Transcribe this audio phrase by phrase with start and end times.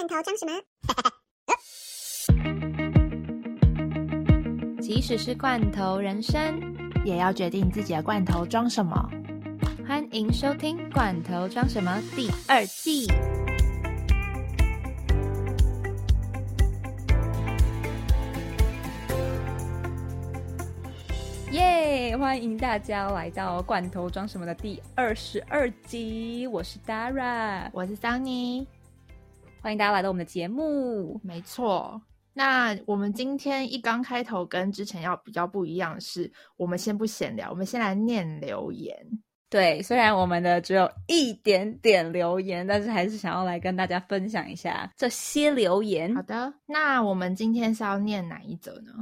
[0.00, 0.52] 罐头装什么？
[4.80, 6.58] 即使是罐头人生，
[7.04, 8.96] 也要决定自己的罐头装什么。
[9.86, 13.06] 欢迎收听《罐头装什么》第二季。
[21.52, 22.16] 耶！
[22.16, 28.66] 欢迎大家来到《罐头装什么》的第二十二集，我是 Dara，我是 Sunny，
[29.62, 31.20] 欢迎大家来到我们的节目。
[31.22, 32.00] 没错，
[32.32, 38.96] 那我们今天一刚开头跟之前要比较不一样的是，我们先不闲聊，我们先来念留言。
[39.50, 46.14] 对，虽然我们的只有一点点留言，但是还是想要来跟大家分享一下这些留言。
[46.14, 48.92] 好的，那我们今天是要念哪一则呢？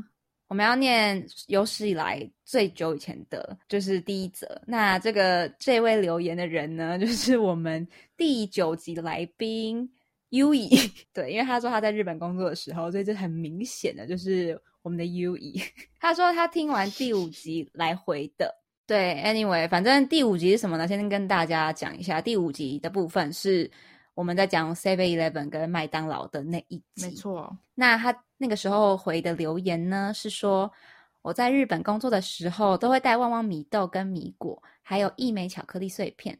[0.48, 4.60] 我们要念有史以来最久以前的，就是第一则。
[4.66, 9.88] 那这个这位留言的人呢，就是我们第九集的来宾
[10.30, 10.68] U 以。
[11.12, 15.60] 对，因为他说他在日本工作的时候，所以这很明显的就是我们的 U 以。
[16.00, 18.54] 他说他听完第五集来回的。
[18.86, 20.88] 对，Anyway，反正第五集是什么呢？
[20.88, 23.70] 先跟大家讲一下，第五集的部分是
[24.14, 27.06] 我们在讲 Seven Eleven 跟麦当劳的那一集。
[27.06, 30.72] 没错，那他那个时候回的留言呢，是说
[31.20, 36.38] 我在日本工作的时候，都会带旺旺米豆跟米果，还有一枚巧克力碎片。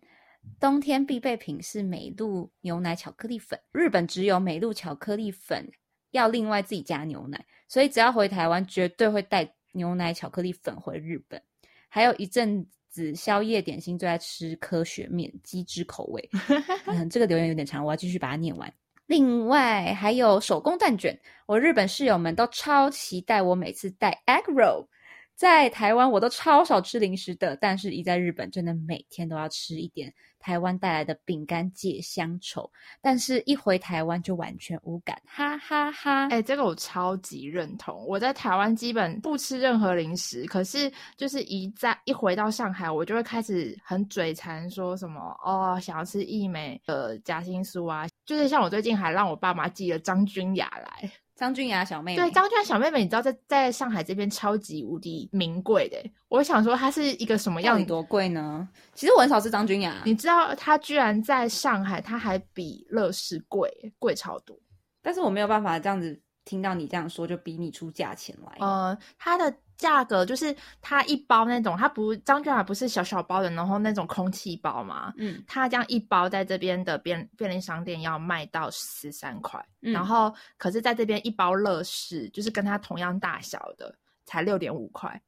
[0.61, 5.71] 冬天必备品是美露牛奶巧克力粉，日本只有美露巧克力粉
[6.11, 11.41] 要另外自己加牛奶，所以只要回台湾，绝对会带牛奶巧克力粉回日本。
[11.89, 16.29] 还有一阵子宵夜点心最爱吃科学面鸡汁口味，
[16.87, 18.73] 嗯，这个留言有点长，我要继续把它念完。
[19.07, 24.87] 另外还有手工蛋卷，我日本室友们都超期待我每次带 egg roll。
[25.35, 32.71] 在台湾我都超少吃零食的，但是一在日本真的每天都要吃一点台湾带来的饼干解乡愁。
[33.01, 36.29] 但是一回台湾就完全无感，哈哈哈！
[36.29, 38.05] 哎，这个我超级认同。
[38.07, 48.07] 我在台湾基本不吃任何零食，可是就是一在一回到上海，我就会开始很嘴馋，说什么哦，想要吃益美的夹心酥啊。
[48.25, 51.11] 就是像我最近还让我爸妈寄了张君雅来。
[51.39, 55.97] 张君雅小妹妹，对张君雅小妹妹，你知道在在上海这边超级无敌名贵的。
[56.27, 57.83] 我想说，它是一个什么样？
[57.87, 58.69] 多贵呢？
[58.93, 60.03] 其实我很少吃张君雅。
[60.05, 64.59] 你知道，它居然在上海，它还比乐事贵，贵超多。
[65.01, 68.57] 但是我没有办法这样子听到你这样说，就比你出价钱来。
[68.59, 69.55] 呃，它的。
[69.79, 83.95] 价格就是它一包那种，它不张俊雅不是小小包的，然后那种空气包嘛，嗯，它这样一包在这边的便便利商店要卖到十三块，然后可是在这边一包乐事就是跟它同样大小的
[84.27, 85.23] 才六点五块，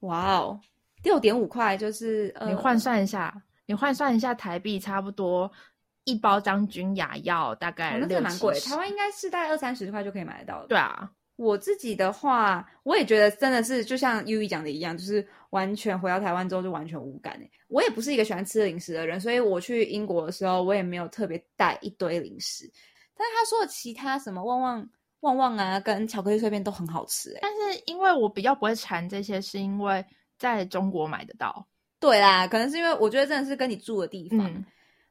[0.00, 0.60] 哇哦，
[1.04, 3.32] 六点五块就是你换算一下，
[3.66, 5.48] 你换算一下台币差不多
[6.02, 11.08] 一包张君雅要大概六蛮贵，台湾应该是大概二三十块就可以买得到的，对啊。
[11.42, 17.50] 我自己的话，我也觉得真的是就像 U E 讲的一样，就是完全回到台湾之后就完全无感诶。
[17.66, 22.70] 我也不是一个喜欢吃零食的人，所以我去英国的时候，我也没有特别带一堆零食。
[23.16, 24.88] 但是他说的其他什么旺旺
[25.20, 27.38] 旺旺啊，跟巧克力碎片都很好吃诶。
[27.42, 30.04] 但是因为我比较不会馋这些，是因为
[30.38, 31.66] 在中国买得到。
[31.98, 34.64] 对啦，可能是因为我觉得真的是跟你住的地方，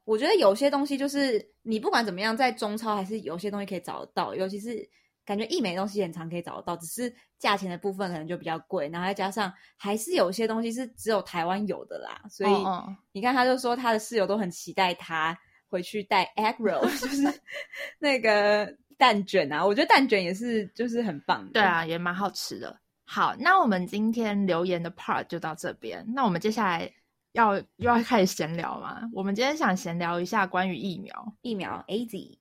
[0.06, 4.90] 我觉得有些东西就是你不管怎么样，在中超还是有些东西可以找得到，尤其是。
[5.32, 12.52] 感觉一枚东西很常可以找得到，只是价钱的部分可能就比较贵，然后再加上还是有些东西是只有台湾有的啦，所以
[13.14, 15.38] 你看他就说他的室友都很期待他
[15.70, 17.42] 回去带 egg roll， 就是
[17.98, 22.78] 那个蛋卷啊，我觉得蛋卷也是就是很棒，对啊，也蛮好吃的。
[23.06, 26.92] 好，那我们今天留言的 part 就到这边，那我们接下来
[27.32, 29.10] 要又要开始闲聊嘛？
[29.14, 32.38] 我们今天想闲聊一下关于疫苗，疫苗 A Z，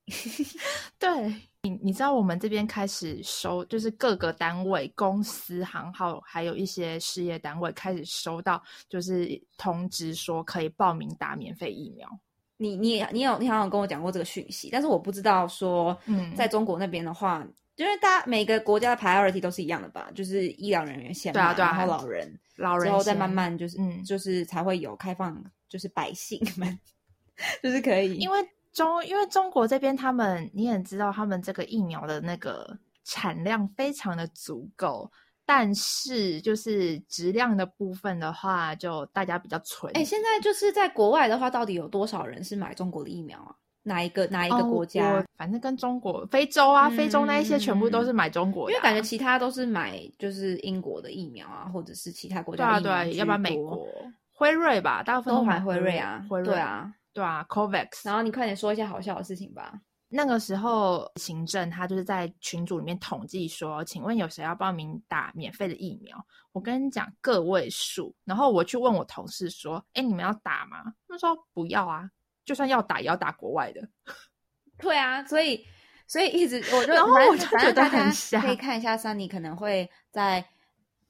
[0.99, 1.50] 对。
[1.63, 12.09] 你你知道我们这边开始收，就是各个单位、公司、行号，还有一些事业单位开始收到，就是通知说可以报名打免费疫苗。
[12.57, 17.47] 你你你有你好像跟我讲过这个讯息，但是我不知道说，嗯，在中国那边的话，
[17.77, 20.11] 就是大家每个国家的 priority 都是一样的吧？
[20.15, 26.79] 就是医疗人员先，对啊对啊，然后老人，老人之后再慢慢就是嗯，就是才会有开放，就是百姓们，
[27.63, 28.39] 就是可以，因为。
[28.73, 35.11] 中，因为中国这边他们你也知道，他们这个疫苗的那个产量非常的足够，
[35.45, 39.93] 但是就是质量的部分的话，就大家比较存。
[39.95, 43.55] 哎，现在就是在国外的话，到底有多少人是买中国的疫苗啊？
[43.83, 45.25] 哪一个哪一个国家？
[45.39, 52.79] 反正跟中国、非洲啊、非洲那一些全部都是买中国，因为感觉其他都是买就是英国的疫苗啊，或者是其他国家。
[52.79, 53.89] 对啊，对，要不然美国
[54.33, 56.93] 辉瑞吧，大部分都买辉瑞啊，辉瑞啊。
[57.13, 58.03] 对啊，Covax。
[58.05, 59.73] 然后你快点说一下好笑的事情吧。
[60.09, 66.17] 那个时候行政他就是在群组里面统计说，请问有谁要报名打免费的疫苗？
[66.53, 70.83] 我跟你讲个位数，然后我去问我同事说，哎，你们要打吗？
[70.85, 72.11] 他们说不要啊，
[72.45, 73.89] 就算要打也要打国外的。
[74.79, 75.65] 对啊，所以
[76.07, 78.11] 所以一直我就然后我就觉得很
[78.41, 80.45] 可以看一下 Sunny 可能会在。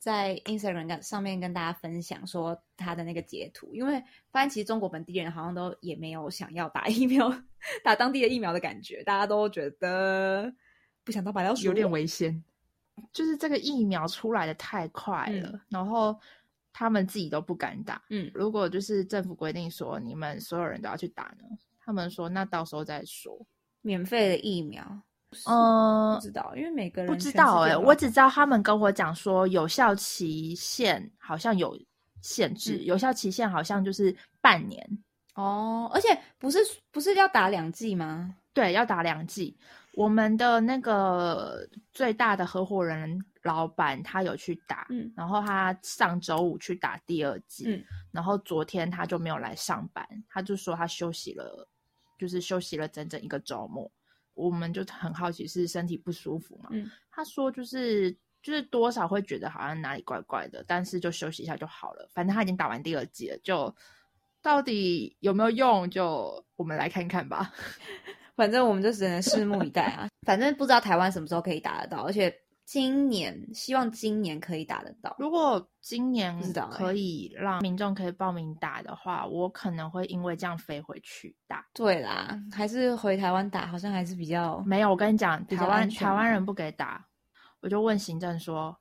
[0.01, 4.03] 在 Instagram 上面跟大家分享说他的那个截图，因为
[4.33, 7.31] 发现其实中国本地人好像都也没有想要打疫苗、
[7.85, 10.51] 打当地的疫苗的感觉，大家都觉得
[11.05, 12.43] 不想当白老鼠，有点危险。
[13.13, 16.19] 就是这个疫苗出来的太快了，然后
[16.73, 18.03] 他们自己都不敢打。
[18.09, 21.45] 嗯，如果就是政府规定说你们所有人都要去打呢，
[21.79, 23.39] 他们说那到时候再说，
[23.83, 25.03] 免费的疫苗。
[25.47, 31.79] 嗯，不知道，因为每个人不知道哎，我只知道他们跟我讲说有效期限好像有
[32.21, 34.85] 限制，有效期限好像就是半年
[35.35, 36.59] 哦，而且不是
[36.91, 38.35] 不是要打两剂吗？
[38.53, 39.57] 对，要打两剂。
[39.95, 51.69] 我们的那个最大的合伙人老板他有去打，嗯，然后他上周五去打第二剂，嗯，然后昨天他就没有来上班，他就说他休息了，
[52.19, 53.91] 就是休息了整整一个周末。
[54.35, 56.69] 我们就很好奇是身体不舒服嘛？
[56.73, 58.11] 嗯，他说就是
[58.43, 62.09] 就是多少会觉得好像哪里怪怪的，但是就休息一下就好了。
[62.13, 63.75] 反正他已经打完第二剂了，就
[64.43, 67.53] 到底有没有用，就我们来看看吧。
[68.37, 70.09] 反正我们就只能拭目以待啊。
[70.27, 72.35] 反正不知道台湾什么时候可以打得到，而且。
[72.65, 75.17] 今年希望今年可以打得到。
[75.19, 76.41] 如果今年
[76.71, 81.67] 可以让民众可以报名打的话，我可能会因为这样飞回去打。
[81.75, 84.91] 对啦，还是回台湾打，好像还是比较没有。
[84.91, 87.05] 我跟你讲，台湾台湾人不给打，
[87.61, 88.79] 我就问行政说：“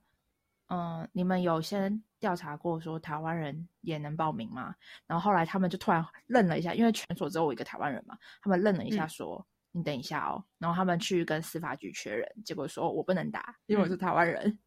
[0.70, 4.72] 嗯，你们有先调查过说台湾人也能报名吗？”
[5.08, 9.44] 然后后来他们就突然愣了一下，因为全所只有我一个台湾人嘛，他们愣了一下说。
[9.72, 14.58] 你等一下哦，然后他们去跟司法局确认，结果说我不能打，因为我是台湾人。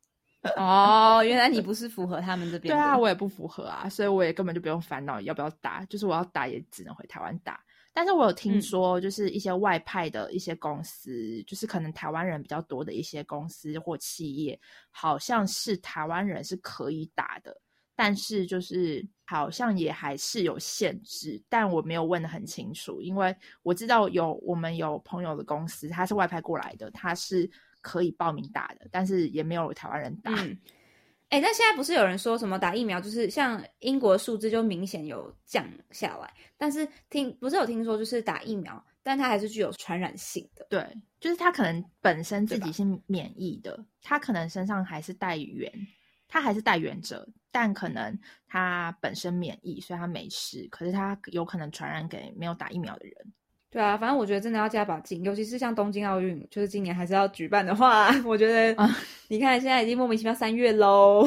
[0.58, 2.76] 哦，原来你不是符合他们这边。
[2.76, 7.64] 对啊，我也不符合啊，所以我也根本就不用烦恼要不要打，就是我要打也只能回台湾打。
[7.94, 14.60] 但是我有听说，就是一些外派的一些公司，就是可能台湾人比较多的一些公司或企业，
[14.90, 17.56] 好像是台湾人是可以打的。
[18.04, 30.34] 但是就是好像也还是有限制，但我没有问的很清楚，因为我知道有我们有朋友的公司，他是外派过来的，他是可以报名打的，但是也没有台湾人打。
[31.30, 40.68] 哎，但现在不是有人说什么打疫苗，就是像英国数字就明显有降下来，但是听不是有听说就是打疫苗，但它还是具有传染性的。
[40.70, 40.86] 对，
[41.22, 45.72] 就是他可能本身自己是免疫的，他可能身上还是带源。
[46.34, 50.68] 他还是带原者，但可能他本身免疫，所以他没事。
[50.72, 53.16] 可是他有可能传染给没有打疫苗的人。
[53.70, 58.76] 对啊，反正我觉得真的要加把劲，尤其是像东京奥运，就是今年还是要举办的话， 我觉得
[59.28, 61.24] 你看现在已经莫名其妙三月喽。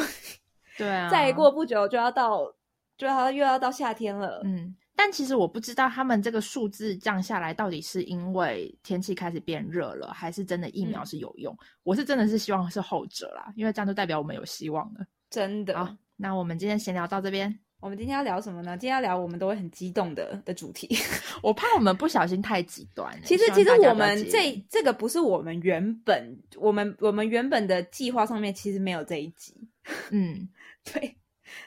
[0.77, 2.53] 对啊，再过不久就要到，
[2.99, 4.43] 就要又要到夏天了。
[4.45, 4.75] 嗯。
[4.99, 11.57] 但其实我不知道他们这个数字降下来到底是因为天气开始变热了，还是真的疫苗是有用。
[11.83, 15.07] 我是真的是希望是后者啦，因为这样就代表我们有希望了。
[15.29, 15.77] 真的。
[15.77, 17.57] 好，那我们今天闲聊到这边。
[17.79, 18.77] 我们今天要聊什么呢？
[18.79, 20.89] 今天要聊我们都会很激动的的主题。
[21.43, 23.15] 我怕我们不小心太极端。
[23.23, 29.55] 其实，其实我们这这个不是我们原本我们我们原本的计划上面其实没有这一集。
[30.11, 30.49] 嗯，
[30.91, 31.17] 对。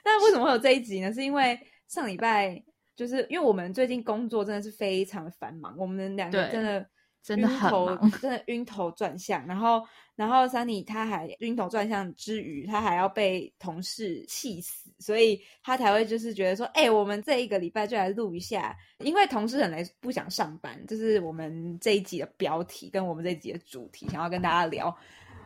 [0.04, 1.14] 那为什么会有这一集呢？
[1.14, 2.62] 是因为上礼拜。
[3.00, 6.86] 就是因为我们最近工作真的是非常的繁忙，我们两个真的
[7.24, 9.48] 真的很忙，真的晕头转向。
[9.48, 9.82] 然后，
[10.18, 24.94] 然后 Sunny 他还晕头转向之余，他还要被同事气死，所以他才会就是觉得说，哎，我们这一个礼拜就来录一下，因为同事很来不想上班，这是我们这一集的标题跟我们这一集的主题，想要跟大家聊。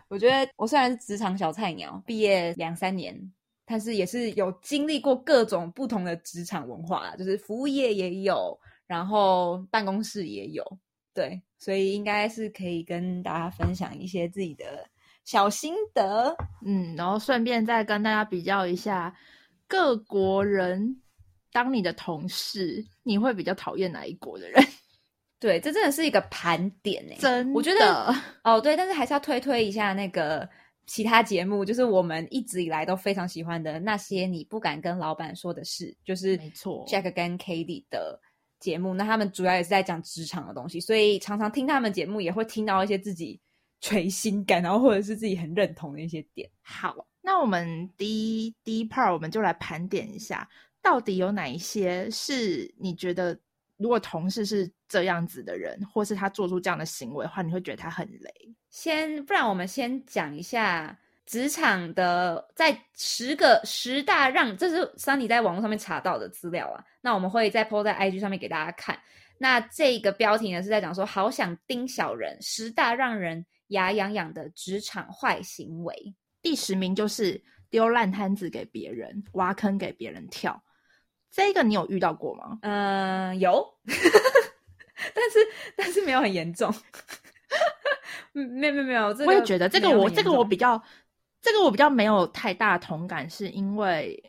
[0.07, 3.15] 我觉得我虽然是职场小菜鸟，毕业两三年。
[3.65, 10.65] 但是也是有经历过各种不同的职场文化，就是服务业也有，然后办公室也有，
[11.13, 14.85] 对，所以应该是可以跟大家分享一些自己的
[15.23, 19.15] 小心得，嗯，然后顺便再跟大家比较一下
[19.65, 21.01] 各国人
[21.53, 24.61] 当你的同事，你会比较讨厌哪一国的人？
[25.39, 30.49] 对，这真的是一个盘点诶，真我觉得 哦，对，但是还是要推推一下那个。
[30.85, 38.19] 其他节目就是我们一直以来都非常喜欢的那些你不敢跟老板说的事，就是没错，Jack 跟 k a t i e 的
[38.59, 38.93] 节目。
[38.93, 43.39] 那他们主要也是在讲职场的东西，所以常常听他们节目也会听到一些自己
[43.81, 46.49] 垂心感，然后或者是自己很认同的一些点。
[46.61, 50.47] 好，那我们第一第一 part 我们就来盘点一下，
[50.81, 53.39] 到底有哪一些是你觉得。
[53.83, 58.31] 如果同事是这样子的人，或是他做出这样的行为的话，你会觉得他很雷？
[58.69, 66.81] 先，不然我们先讲一下职场的在十个十大让，这是 Sunny 在网络上面查到的资料啊。
[67.01, 68.97] 那我们会再 po 在 IG 上面给大家看。
[69.37, 76.15] 那这个标题呢是在讲说，好想盯小人，十大让人牙痒痒的职场坏行为。
[76.41, 80.63] 第十名就是丢烂摊子给别人，挖坑给别人跳。
[81.33, 82.59] 这个你有遇到过吗？
[82.61, 85.39] 嗯，有，但是
[85.75, 86.71] 但是没有很严重。
[88.33, 90.79] 没有没有没有，我也觉得这个我这个我比较
[91.41, 94.23] 这个我比较没有太大同感，是因为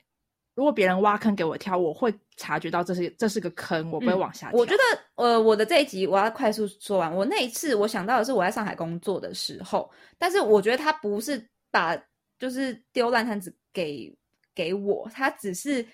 [0.55, 4.49] 如果别人挖坑给我跳，我会察觉到这是这是个坑，我不会往下。
[4.55, 4.83] 我觉得
[5.17, 7.15] 呃，我的这一集我要快速说完。
[7.15, 11.95] 我那一次我想到的是我在上海工作的时候，但是我觉得他不是把
[12.39, 14.11] 就是丢烂摊子给
[14.55, 15.87] 给我，他只是。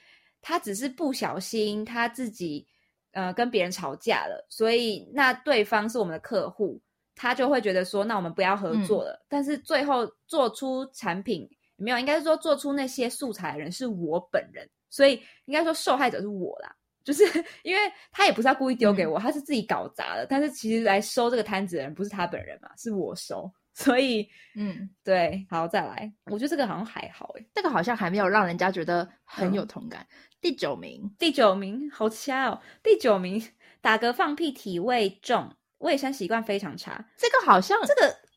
[0.43, 2.67] 他只是不小心，他自己
[3.13, 6.81] 呃跟别人吵架了，所以那对方是我们的客户，
[7.15, 9.25] 他就会觉得说，那我们不要合作了。
[9.29, 16.75] 但是最后做出产品没有，应该是说做出那些素材的人是我本人，所以应该说受害者是我啦。
[17.03, 17.25] 就是
[17.65, 17.81] 因为
[18.13, 20.27] 他也不是他故意丢给我，他是自己搞砸的。
[20.27, 23.51] 但是其实来收这个摊子的人不是他本人嘛，是我收。
[23.81, 26.13] 所以，嗯，对，好，再来。
[26.27, 30.07] 我觉得这个好像还好，诶，这个好像还没有让人家觉得很有同感。
[30.41, 32.61] 第九名，第九名，好掐哦！
[32.83, 33.43] 第九名，
[33.81, 37.07] 打嗝放屁，体味重，卫生习惯非常差。
[37.17, 38.30] 这个好像，这个。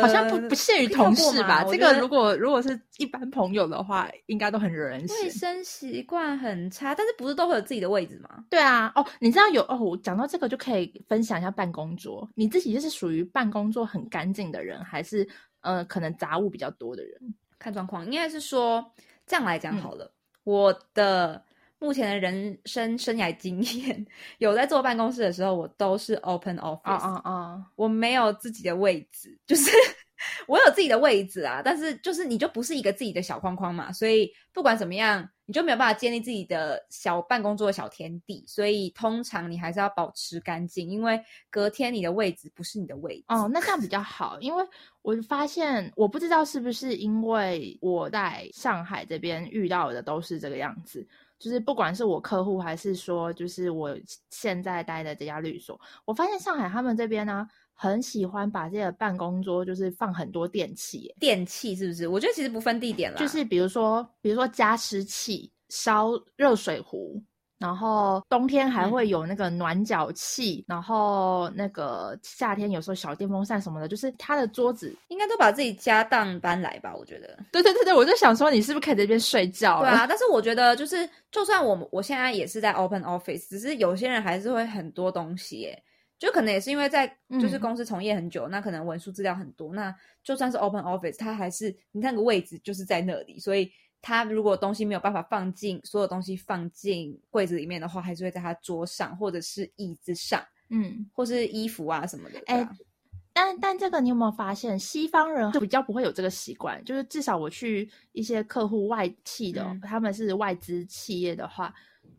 [0.00, 1.64] 好像不不限于同事吧？
[1.64, 8.44] 这个如果如果是一般朋友的话，应该都很惹人卫生习惯很差，但是不是都会有自己的位置吗？
[8.48, 12.28] 对啊，哦，你知道有哦，我讲到这个就可以分享一下办公桌。
[12.34, 15.28] 你自己就是属于办公桌很干净的人，还是
[15.60, 17.34] 呃可能杂物比较多的人？
[17.58, 18.84] 看状况，应该是说
[19.26, 20.12] 这样来讲好了。
[20.44, 21.44] 我的。
[21.80, 24.06] 目前的人生生涯经验，
[24.38, 26.80] 有在坐办公室的时候，我都是 open office。
[26.84, 27.66] 啊啊啊！
[27.74, 29.70] 我没有自己的位置，就是
[30.46, 38.44] 我有自己的位置啊，但是就是你就不是一个自己的小框框嘛，所以不管怎么样，你就没有办法建立自己的小办公桌的小天地。
[38.46, 41.18] 所以通常你还是要保持干净，因为
[41.48, 43.24] 隔天你的位置不是你的位置。
[43.28, 44.62] 哦，那这样比较好，因为
[45.00, 51.08] 我发现我不知道是不是因为我在上海这边遇到的都是这个样子。
[51.40, 53.96] 就是不管是我客户还是说，就是我
[54.28, 62.06] 现在待的这家律所，我发现上海他们这边呢，很喜欢把这个办公桌就是放很多电器，电器是不是？
[62.06, 67.20] 我觉得其实不分地点了，就是比如说，比如说加湿器、烧热水壶。
[67.60, 76.96] 然后冬天还会有那个暖脚器，然后那个夏天有时候小电风扇什么的，就是他的桌子应该都把自己家当搬来吧？
[76.96, 77.38] 我觉得。
[77.52, 79.80] 对对对对，我就想说你是不是可以在这边睡觉？
[79.80, 85.82] 对啊，但是我觉得就是，就算我我现在也是在 open office，只是有些人还是会很多东西，耶，
[86.18, 87.06] 就可能也是因为在
[87.38, 93.70] 就是公司从业很久，那可能文书资料很多，那就算是 open office，他还是你那个位置就是在那里，所以。
[94.02, 102.40] 他如果东西没有办法放进所有东西放进柜子里面的话，还是会在他桌上或者是椅子上，嗯，或是衣服啊什么的。
[102.46, 102.68] 哎，
[103.32, 106.82] 但但这个你有没有发现，西方人就比较不会有这个习惯？
[106.84, 111.72] 就是至少我去一些客户外企的，他们是外资企业的话，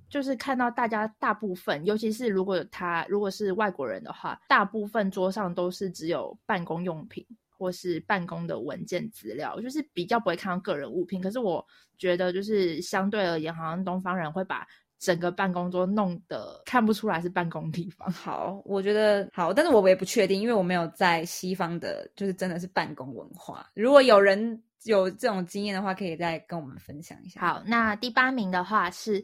[0.10, 7.26] 就是看到大家大部分，尤其是如果他如果是外国人的话，大部分桌上都是只有办公用品。
[7.62, 11.22] 或是办公的文件资料，就是比较不会看到个人物品。
[11.22, 11.64] 可是我
[11.96, 18.10] 觉得，就是相对而言，好像东方人会把整个办公桌弄得看不出来是办公地方。
[18.12, 23.70] 好，我觉得好，但是我也不确定，因为我没有在西方的，就是真的是办公文化。
[23.76, 27.42] 如果有人有这种经验的话，可以再跟我们分享一下。
[27.42, 29.24] 好，那第八名的话是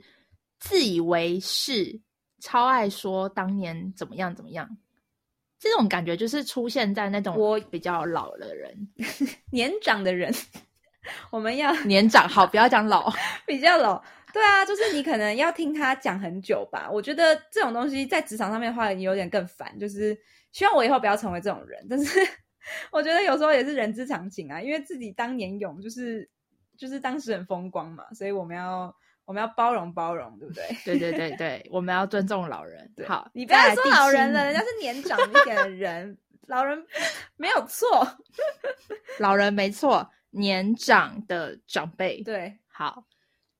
[0.59, 1.99] 自以为是，
[2.39, 4.69] 超爱说当年怎么样怎么样。
[5.59, 8.87] 这种感觉就是出现在那种我比较老的人、
[9.51, 10.33] 年长的人，
[11.31, 13.11] 我们要 年长好，不要讲老，
[13.45, 14.03] 比较老。
[14.33, 16.89] 对啊，就是你可能要听他讲很久吧。
[16.91, 19.77] 我觉得这种东西在职场上面的话，你有点更烦。
[19.79, 20.15] 就是
[20.51, 22.19] 希望我以后不要成为这种人，但是
[22.91, 26.29] 我觉得有时候也是人之常情啊，因为自己当年勇，就是
[26.77, 28.95] 就是当时很风光嘛，所以我们要。
[29.27, 30.63] 我们要包容包容，对不对？
[30.85, 32.89] 对对对对，我们要尊重老人。
[33.05, 36.17] 好，你不要说老人了，人家是年长一点的人，
[36.47, 36.81] 老人
[37.35, 38.07] 没有错，
[39.19, 42.23] 老人没错，年长的长辈。
[42.23, 43.03] 对，好，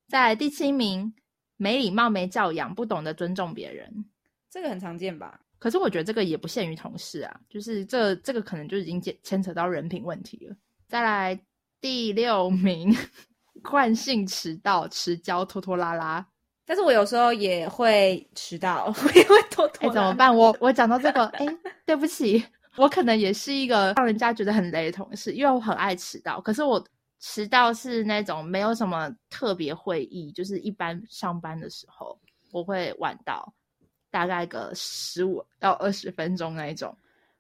[0.07, 1.13] 在第七名，
[1.57, 4.05] 没礼貌、没教养、不懂得尊重别人，
[4.49, 5.41] 这个很常见吧？
[5.59, 10.55] 可是我觉得这个也不限于同事啊，就是这这个可能就已经牵牵扯到人品问题了。
[10.87, 11.37] 再来
[11.81, 12.95] 第六名。
[13.63, 16.25] 惯性迟到、迟交、拖拖拉拉，
[16.65, 19.89] 但是我有时候也会迟到， 我也会拖拖。
[19.89, 20.35] 哎，怎么办？
[20.35, 21.45] 我我讲到这个， 哎，
[21.85, 22.43] 对不起，
[22.75, 26.41] 我可能也是一个让人家觉得很雷的同事，因为我很爱迟到。
[26.41, 26.83] 可是我
[27.19, 32.19] 迟到是那种没有什么特别会议，就是一般上班的时候，
[32.51, 33.53] 我会晚到
[34.11, 36.95] 大概个十五到二十分钟那一种。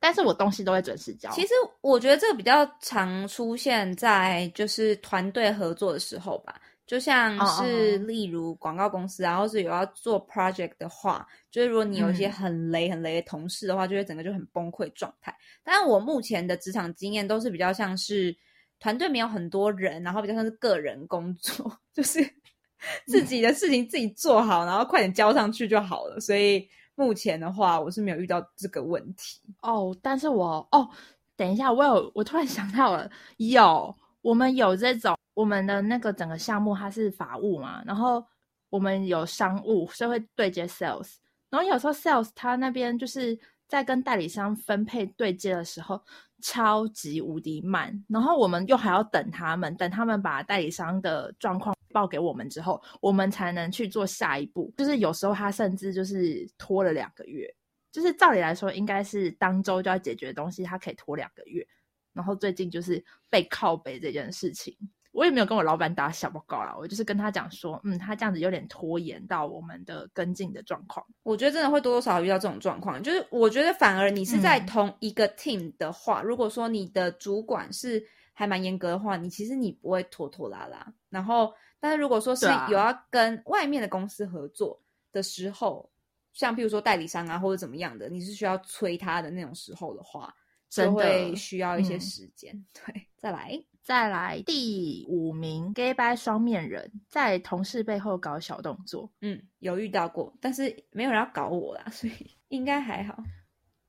[0.07, 1.29] 但是我东西都会准时交。
[1.31, 6.61] 其实我觉得这个比较常出现在就是团队合作的时候吧。
[6.85, 15.35] 就像是例如广告公司，然后是有要做 project 的话，就是如果你有一些很雷很雷的同事的话，就会整个就很崩溃状态。
[15.65, 18.33] 但是我目前的职场经验都是比较像是
[18.79, 22.25] 团队没有很多人，然后比较像是个人工作， 就是
[23.05, 26.21] 自己的事情自己做好，然后快点交上去就好了。
[26.21, 26.65] 所以
[26.97, 29.95] 目前的话，我是没有遇到这个问题哦。
[30.01, 30.89] 但是我哦，
[31.37, 35.15] 等一下，我有我突然想到了，有我们有这种。
[35.37, 38.25] 我们的那个整个项目它是法务嘛，然后
[38.71, 41.17] 我们有商务，所以会对接 sales，
[41.51, 43.37] 然后有时候 sales 他那边就是
[43.67, 46.01] 在跟代理商分配对接的时候
[46.41, 54.73] 超级无敌慢，然后我们又还要等他们，等他们把代理商的状况报给我们之后，我们才能去做下一步。
[54.77, 57.53] 就是有时候他甚至就是拖了两个月，
[57.91, 61.67] 就是照理来说应该是当周就要解决的东西，他可以拖两个月。
[62.13, 64.75] 然后最近就是被靠背这件事情。
[65.17, 71.03] 我也没有跟我老板打小报告啦，我就是跟他讲说，嗯，他这样子有点拖延到我们的跟进的状况。
[71.23, 80.93] 我觉得真的会多多少少遇到这种状况，就是我觉得反而你是在同一个 team 的话，如果说你的主管是还蛮严格的话，你其实你不会拖拖拉拉。
[81.09, 84.79] 然后，但是如果说是有要跟外面的公司合作
[85.11, 85.89] 的时候，
[86.31, 90.31] 像譬如说代理商啊或者怎么样的，你是需要催他的那种时候的话，
[90.69, 92.53] 就会需要一些时间。
[92.71, 93.59] 对，再来。
[93.87, 99.09] 再来第五名，gay bye 双面人，在同事背后搞小动作。
[99.21, 102.13] 嗯，有遇到过，但是没有人要搞我啦，所以
[102.49, 103.17] 应该还好。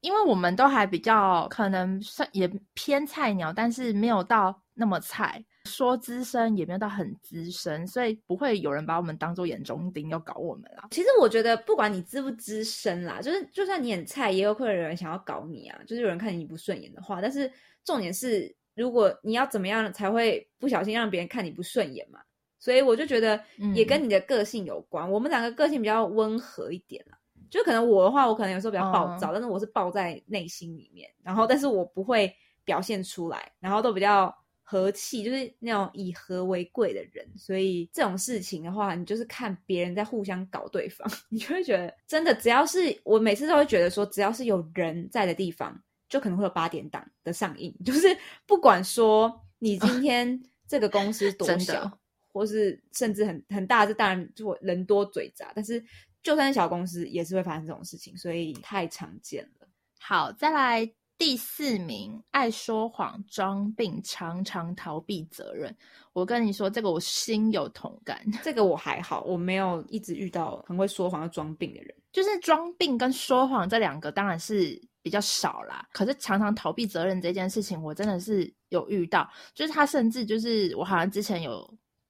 [0.00, 10.87] 因为我们都还比较可能算也偏菜鸟，但是没有到那么菜，说资深也没有到很资深，所以不会有人把我们当做眼中钉要搞我们啦。
[10.92, 17.20] 其实我觉得不管你资不资深啦，就是就算你很菜，也有可能有人想要搞你啊，就是有人看你不顺眼的话。
[17.20, 17.50] 但是
[17.84, 18.56] 重点是。
[18.78, 22.20] 如果你要怎么样才会不小心让别人看你不顺眼嘛？
[22.60, 23.40] 所以我就觉得
[23.74, 25.08] 也跟你的个性有关。
[25.10, 27.16] 我们两个个性比较温和一点啦，
[27.50, 37.24] 就可能我的话，我可能有时候比较暴躁，但是我是暴在内心里面，然后但是我不会表现出来，然后都比较和气，就是那种以和为贵的人。
[37.36, 45.80] 所以这种事情的话，你就是看别人在互相搞对方， 你就会觉得真的，只要是我每次都会觉得说，只要是有人在的地方。
[46.09, 48.16] 就可能会有八点档的上映， 就是
[48.47, 51.90] 不管说你今 天这个公司多小，
[52.33, 55.85] 或是甚至很很大，这当然就人多嘴杂，但是
[56.23, 59.68] 就算是小公司也是会发生这种事情，所以太常见了。
[60.01, 65.75] 好，再来第四名，爱说谎、装病、常常逃避责任。
[66.12, 68.25] 我跟你说，这个我心有同感。
[68.42, 71.94] 这个我还好，我没有一直遇到很会说谎、要装病的人。
[72.12, 74.81] 就是装病跟说谎这两个，当然是。
[75.09, 79.27] 比较少啦，可是常常逃避责任这件事情，我真的是有遇到。
[79.55, 81.66] 就是他甚至就是我好像之前有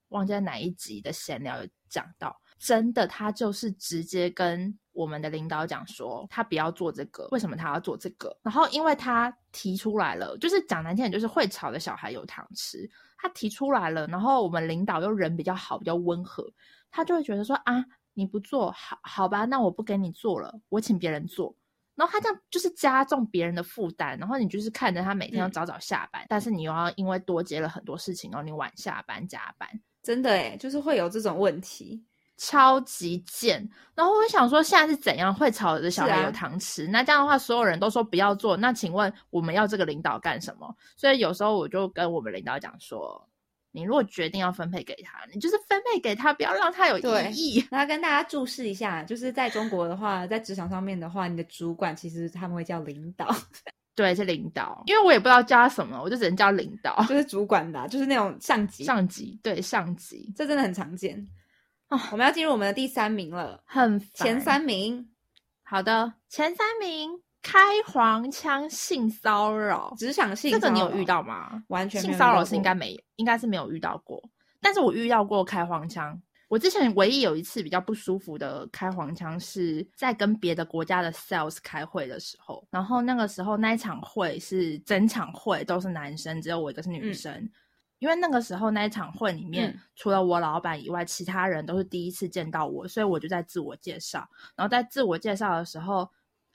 [0.09, 8.37] 忘记在哪一集的闲聊有讲到，真的他就是直接跟我们的领导讲说，他不要做这个，为什么他要做这个？
[8.43, 12.91] 然后因为他提出来了，就是讲难听点，就是会吵的小孩有糖吃。
[13.17, 16.53] 他提出来了，然后我们领导又人比较好，比较温和，
[16.91, 17.85] 他就会觉得说啊，
[18.15, 21.55] 你不做好好吧，那我不给你做了，我请别人做。
[21.99, 29.69] 然后他这样就是加重别人的负担，然后你就是看着他每天要早早下班，但是你又要因为多接了很多事情，然后你晚下班加班，
[30.01, 32.01] 真的诶就是会有这种问题，
[32.37, 33.69] 超级贱。
[33.97, 36.87] 然后我想说，现在是怎样会吵着小孩有糖吃？
[36.87, 40.73] 那这样的话，所有人都说不要做，那请问我们要这个领导干什么？
[40.97, 43.29] 所以有时候我就跟我们领导讲说。
[43.79, 47.65] 你如果决定要分配给他，你就是分配给他，不要让他有异议。
[47.71, 53.29] 那跟大家注释一下，就是在中国的话，在职场上面的话，你的主管其实他们会叫领导，
[53.95, 54.83] 对，是领导。
[54.87, 61.29] 因为我也不知道叫他什么，我就只能叫领导，就是主管的，就是那种上级，上级，对，上级，这真的很常见
[61.87, 62.09] 啊。
[62.11, 65.09] 我们要进入我们的第三名了，很前三名。
[65.63, 67.21] 好的，前三名。
[67.43, 71.63] 开黄腔性骚扰，职场性这个你有遇到吗？
[71.69, 74.23] 完全性骚扰是应该没，应该是没有遇到过。
[74.61, 76.21] 但是我遇到过开黄腔。
[76.49, 82.67] 我之前唯一有一次比较不舒服的开黄腔，是在跟别的国家的 sales 开会的时候。
[82.71, 87.51] 然后那个时候那一场会是整场会都是男生，只有我一个是女生。
[87.99, 94.27] 因为那个时候那一场会里面，除了我老板以外，其他人都是第一次见到我，所以我就在自我介绍。
[94.57, 96.09] 然后在自我介绍的时候，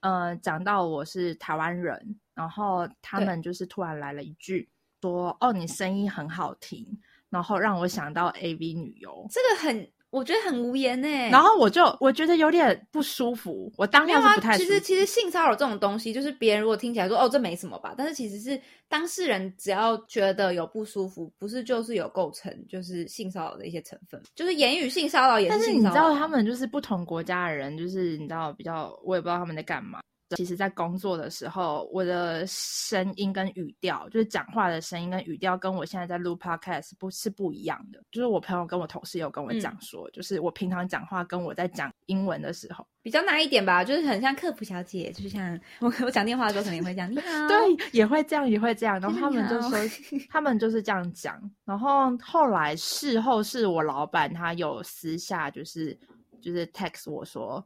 [0.04, 4.70] 呃，讲到我是台湾人，然后他们就是突然来了一句
[5.02, 6.86] 说：“哦，你声音很好听。”
[7.32, 9.92] 然后让我想到 A V 女优，这个很。
[10.14, 14.56] 我觉得很无言呢，然后我就我觉得有点不舒服，我当下是不太。
[14.56, 25.50] 其实其实性骚扰这种东西，就是别人如果听起来说哦这没什么吧，但是其实是当事人只要觉得有不舒服，不是就是有构成就是性骚扰的一些成分，就是言语性骚扰也是。
[25.50, 30.00] 但是你知道他们就是不同国家的人，就是你知道比较，我也不知道他们在干嘛。
[30.36, 38.02] 其实，在工作的时候，我的声音跟语调，就是讲话的声音跟语调，跟我现在在录 podcast 不是不一样的。
[38.12, 49.00] 就是我朋友跟我同事有跟我讲说，就是我平常讲话跟我在讲英文的时候比较难一点吧，就是很像客服小姐，就是像我我讲电话的时候肯定会这样，你好， 对，也会这样，也会这样。
[49.00, 49.78] 然后他们就说，
[50.30, 51.40] 他们就是这样讲。
[51.66, 55.98] 然后后来事后是我老板他有私下就是
[56.42, 57.66] 就是 text 我说。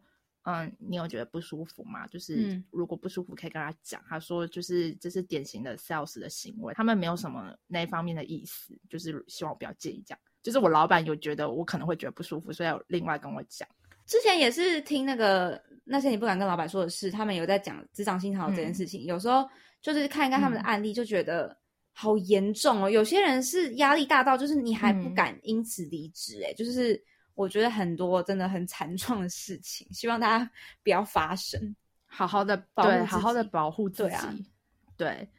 [0.49, 2.07] 嗯，你有觉得不舒服吗？
[2.07, 4.01] 就是如果不舒服，可以跟他讲。
[4.07, 10.19] 他说，就是这是典型的 sales 的行为，他们没有什么那方面的意思，就是希望我不要介意这样。
[10.41, 13.67] 就是我老板有觉得我可能会觉得不舒服，所以另外跟我讲。
[14.05, 19.03] 之前也是听那个那些你不敢跟老板说的事，他们有在讲职场性骚扰这件事情。
[19.03, 19.45] 有时候
[19.81, 21.57] 就是看一看他们的案例，就觉得
[21.91, 22.89] 好严重哦。
[22.89, 27.03] 有些人是压力大到，就是你还不敢因此离职，哎，就是。
[27.37, 30.51] 我觉得很多真的很惨状的事情，希望大家
[30.83, 31.75] 不要发生，
[32.07, 34.51] 好好的保对，好好的保护自己。
[34.97, 35.29] 对，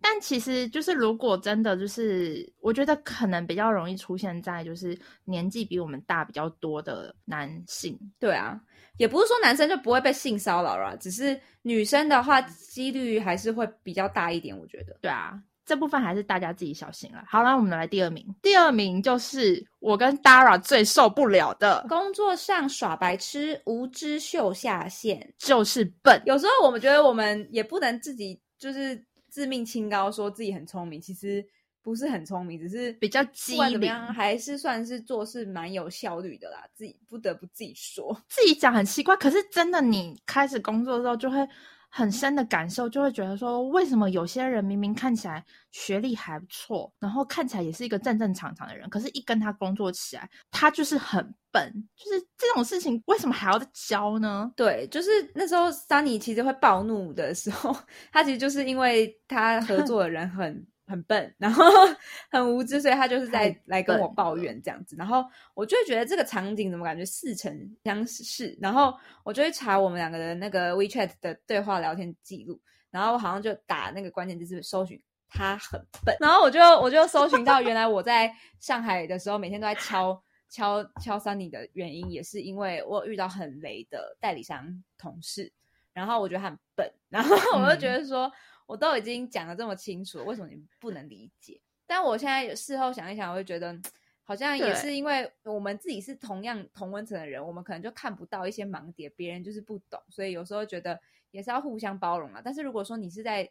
[0.00, 7.98] 但其实就是如果真的就是，我觉得可能比较容易出现在就是年纪比我们大比较多的男性。
[8.18, 8.58] 对啊，
[8.96, 14.58] 也不是说男生就不会被性骚扰了，只是女生的话几率还是会比较大一点。
[14.58, 15.38] 我觉得，对啊。
[15.64, 17.22] 这部分还是大家自己小心了。
[17.26, 18.26] 好了，我们来第二名。
[18.42, 26.20] 第二名就是我跟 Dara 最受不了的，工作上耍白痴、无知秀下限，就是笨。
[26.26, 31.44] 有时候我们觉得我们也不能自己就是自命清高，说自己很聪明，其实
[31.80, 36.66] 不是很聪明，只是比较机灵，还是算是做事蛮有效率的啦。
[36.74, 41.48] 自己不得不自己说，自己讲很奇怪，可是真的你开始工作之后就会。
[41.94, 54.50] 很深的感受，就会觉得说，为什么有些人明明看起来学历还不错，然后看起来也是一个正正常常的人，可是一跟他工作起来，他就是很笨，就是这种事情为什么还要教呢？
[54.56, 57.76] 对，就是那时候 Sunny 其实会暴怒的时候，
[58.10, 60.66] 他其实就是因为他合作的人很。
[60.84, 61.64] 很笨，然后
[62.30, 64.96] 很无知，所以他就是在来跟我抱怨这样子。
[64.98, 68.56] 然后我就会觉得这个场景怎么感觉似曾相识。
[68.60, 68.92] 然后
[69.22, 76.14] 我就会查我们两个的那个 WeChat 的对话聊天记录，然后我好像就打那个关键字是搜寻他很笨。
[76.20, 85.50] 然后我就我就搜寻到原来我在上海的时候每天都在敲敲敲 Sunny 的原因，也是因为我遇到很雷的代理商同事，
[85.92, 88.30] 然后我觉得他很笨，然后我就觉得说。
[88.72, 91.60] 我都已经讲的这么清楚了，为什么你不能理解？
[91.86, 93.78] 但我现在事后想一想，我会觉得
[94.22, 100.98] 好像也是因为我们自己是同样同温层的人，我们可能就看不到一些盲点，别人就是不懂，所以有时候觉得
[101.32, 102.40] 也是要互相包容啊。
[102.42, 103.46] 但是如果说你是在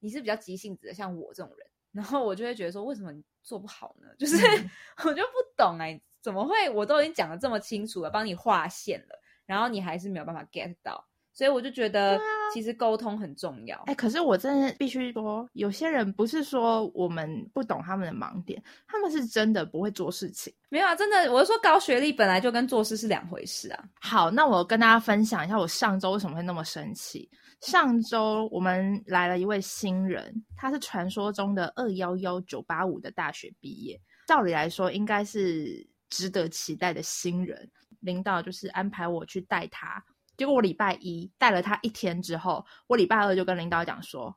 [0.00, 4.08] 你是比较急性子的，像我这种人，然后我就会觉得说，为什么你做不好呢？
[4.18, 4.36] 就是
[5.06, 6.68] 我就不懂哎，怎么会？
[6.68, 11.08] 我都已经讲的这么清楚了，帮你划线了，然后你还是没有办法 get 到。
[11.36, 12.18] 所以我就觉得，
[12.54, 13.76] 其实沟通很重要。
[13.84, 20.50] 哎，可是我真的必须说，有些人不是说我们不懂他们的盲点，他们是真的不会做事情。
[20.70, 23.84] 没有啊，真的，我是说高学历本来就跟做事是两回事啊。
[24.00, 27.30] 好，那我跟大家分享一下，我上周为什么会那么生气。
[27.60, 37.70] 上周我们来了一位新人，他是传说中的二幺幺九八五的大学毕业，照理来说应该是值得期待的新人。
[38.00, 40.02] 领导就是安排我去带他。
[40.36, 44.36] 结果我礼拜一带了他一天之后，我礼拜二就跟领导讲说，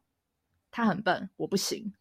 [0.71, 1.93] 他很笨，我不行，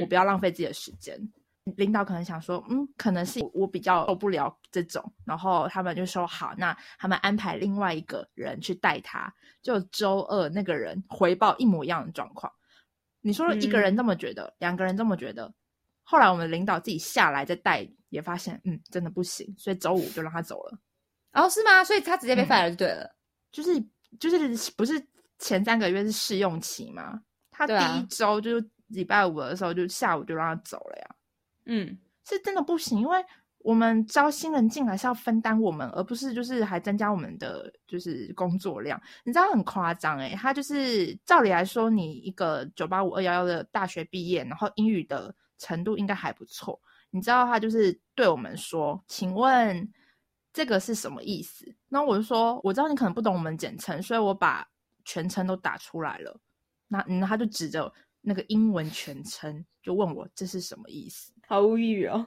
[0.00, 1.32] 我不要浪费自己的时间。
[1.76, 9.32] 领导可能想说，嗯，可能是我比较受不了这种，然后他们就说好，那他们安排另外一个人去带他。
[9.62, 12.52] 就周二那个人回报一模一样的状况。
[13.22, 15.50] 你说一个人这么觉得，两个人这么觉得，
[16.02, 20.78] 后来我们领导自己下来再带，也发现，嗯，真的不行，所以周五就让他走了。
[21.34, 21.84] 哦，是吗？
[21.84, 23.14] 所以他直接被 fire 就对了，
[23.52, 23.84] 就是
[24.18, 25.04] 就是不是
[25.38, 27.20] 前三个月是试用期吗？
[27.50, 31.16] 他第一周就是礼拜五的时候，就下午就让他走了呀。
[31.66, 33.24] 嗯，是真的不行，因为
[33.58, 39.00] 我们招新人进来是要分担我们，而不是就是还增加我们的就是工作量。
[39.24, 46.80] 你知道很夸张诶，他就是照理来说，你一个九八五二幺幺的大学毕业，然后英语的程度应该还不错。
[47.10, 49.90] 你知道他就是对我们说，请问
[50.54, 51.66] 这个是什么意思？
[51.88, 54.66] 那我就说，我知道你可能不懂我们简称，所以我把
[55.04, 56.40] 全称都打出来了。
[56.86, 61.32] 那嗯，他就指着那个英文全称，就问我这是什么意思？
[61.48, 62.24] 好无语哦。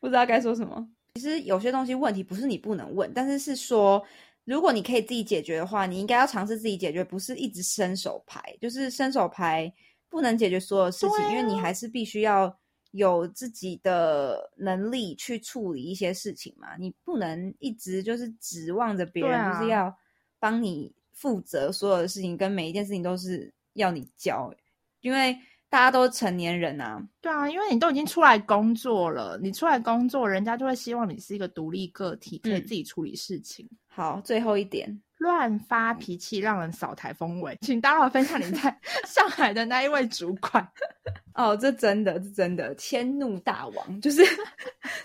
[0.00, 0.88] 不知道该说什么。
[1.16, 4.02] 其实有些东西问题不是你不能问，但是是说，
[4.44, 8.56] 如果你可以自己解决的话，你应该要尝试自己解决，不是一直伸手牌。
[8.60, 9.70] 就是伸手牌
[10.08, 12.56] 不能解决所有事情，因为你还是必须要
[12.94, 16.76] 有自己的能力去处理一些事情嘛。
[16.76, 19.94] 你不能一直就是指望着别人，就是要
[20.38, 24.52] 帮你负责所有的事情，跟每一件事情都是要你教，
[25.00, 25.38] 因为。
[25.70, 33.68] 大家都成年人啊，对啊，因为你都已经出来工作了，你出来工作，人家就会希望你是一个独立个体，可以自己处理事情。
[33.88, 40.66] 好，最后一点，乱发脾气让人扫台风尾，请大佬分享你在 上海的那一位主管。
[41.34, 44.22] 哦，这真的，这真的，迁怒大王，就是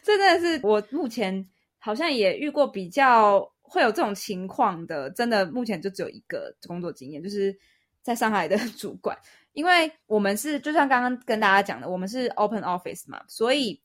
[0.03, 7.57] 这真的是我目前好像也遇过比较会有这种情况的，真的目前就只有一个工作经验，就是
[8.03, 9.17] 在上海的 主管。
[9.53, 13.81] 因为我们是就像刚刚跟大家讲的，我们是 open office 嘛，所以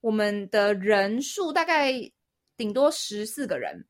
[0.00, 1.92] 我们的人数大概
[2.56, 3.84] 顶多十四个人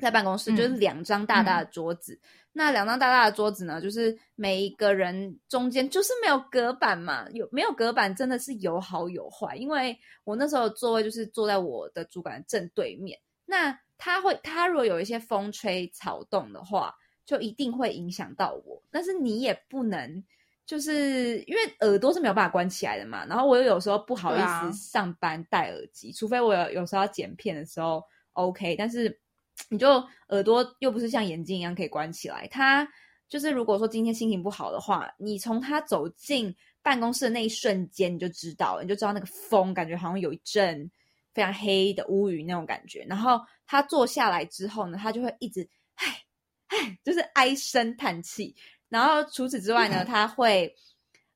[0.00, 2.18] 在办公室，就是两张大大的桌子。
[2.52, 9.54] 那两张大大的桌子呢，就是每一个人中间就是没有隔板嘛，有没有隔板真的是有好有坏。
[9.56, 20.24] 因为我那时候座位就是坐在我的主管正对面，那他会他如果有一些风吹草动的话，就一定会影响到我，但是你也不能。
[20.66, 29.18] 就是因为耳朵是没有办法关起来的嘛，然后我又有时候不好意思上班戴耳机，除非我有有时候要剪片的时候 OK，但是
[29.68, 32.46] 你就耳朵又不是像眼睛一样可以关起来。
[32.48, 32.88] 他
[33.28, 40.90] 就是如果说今天心情不好的话，你从他走进办公室的那一瞬间你就知道，你就知道那个风感觉好像有一阵
[41.34, 43.04] 非常黑的乌云那种感觉。
[43.08, 46.22] 然后他坐下来之后呢，他就会一直唉
[46.68, 48.54] 唉，就是唉声叹气。
[48.88, 50.74] 然后除此之外呢，他会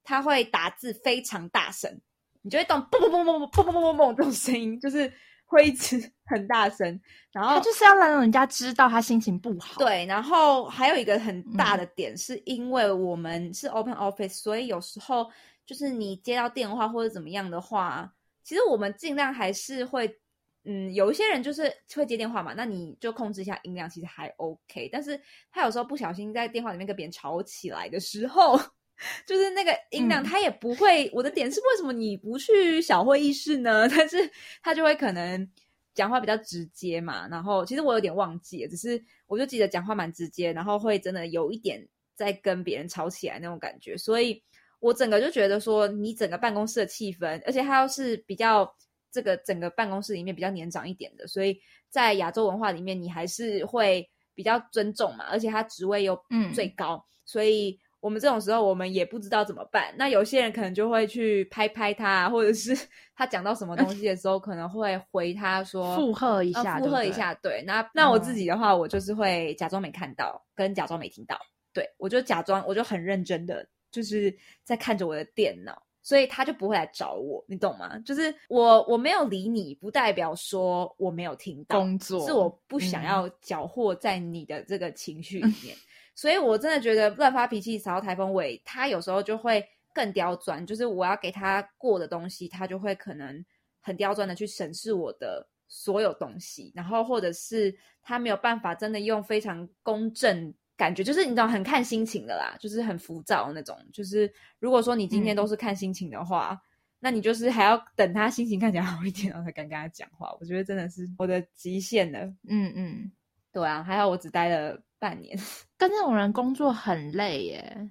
[0.02, 2.00] 他会打字非常大声，
[2.40, 5.12] 你就会动嘣嘣嘣嘣嘣嘣嘣嘣嘣这种声音，就是
[5.52, 7.00] 会一直 很大声。
[7.30, 9.78] 然后他就是要让人家知道他心情不好。
[9.78, 15.30] 对，然后还有一个很大的点，是因为我们是 open office，所以有时候
[15.64, 18.12] 就是你接到电话或者怎么样的话，
[18.42, 20.18] 其实我们尽量还是会。
[20.64, 24.88] 嗯，有一些人就是会接电话嘛，那你就控制一下音量，其实还 OK。
[24.92, 28.56] 但是他有时候不小心在电话里面跟别人吵起来的时候，
[29.26, 31.10] 就是那个音量他也不会。
[31.12, 33.88] 我的点是为什么你不去小会议室呢？
[33.90, 34.30] 但是
[34.62, 35.48] 他就会可能
[35.94, 37.28] 讲话比较直接嘛。
[37.28, 43.96] 然后其实我有点忘记，只是我就记得讲话蛮直接，然后会真的有一点在跟别人吵起来那种感觉。
[43.96, 44.42] 所以
[44.80, 48.74] 我整个就觉得说，你整个办公室的气氛，而且他又是比较。
[49.14, 51.60] 这个整个办公室里面比较年长一点的，所以
[51.90, 56.18] 在亚洲文化里面，你还是会比较尊重嘛，而且他职位又
[56.54, 59.94] 最高，所以我们这种时候我们也不知道怎么办。
[59.96, 62.76] 那有些人可能就会去拍拍他，或者是
[63.14, 67.32] 他讲到什么东西的时候，可能会回他说 附和一下，附和一下。
[67.34, 71.38] 对，那那我自己的话，我就是会假装没看到，跟假装没听到。
[71.72, 75.80] 对我就假装，我就很认真的，就是在看着我的电脑。
[76.04, 77.96] 所以他就不会来找我，你懂吗？
[78.00, 85.76] 就是我我没有理你，不代表说我没有听到，工作是我不想要搅和在你的这个情绪里面。
[86.14, 90.66] 所以我真的觉得乱发脾气、扫台风尾，他有时候就会更刁钻。
[90.66, 93.44] 就是我要给他过的东西，他就会可能
[93.81, 100.55] 很刁钻的去审视我的所有东西，然后或者是他没有办法真的用非常公正。
[100.75, 103.77] 感觉就是你知道很看心情的啦，就是很浮躁那种。
[103.92, 106.61] 就是如果说你今天都是看心情的话，
[106.98, 110.35] 那你就是还要等他心情看起来好一点，然后才敢跟他讲话。
[110.40, 112.25] 我觉得真的是我的极限了。
[112.48, 113.12] 嗯嗯，
[113.53, 115.36] 对啊，还好我只待了半年，
[115.76, 117.90] 跟这种人工作很累耶。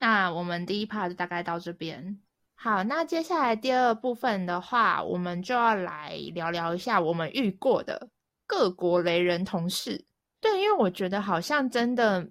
[0.00, 2.18] 那我们第一 part 就大概到这边。
[2.54, 8.08] 好，那接下来第二部分的话，我们就要来聊聊一下我们遇过的
[8.46, 10.06] 各国雷人同事。
[10.40, 12.26] 对，因为我觉得好像真的，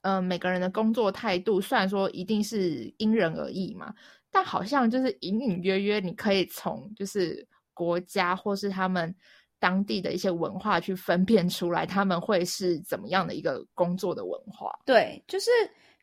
[0.00, 3.94] 呃，每个人的工作态度虽然说一定是因人而异嘛，
[4.30, 9.14] 但好像就是隐隐约约，你可以从就是国家或是他们
[9.66, 14.70] 当地的一些文化去分辨出来，他们会是怎么样的一个工作的文化。
[14.84, 15.50] 对，就是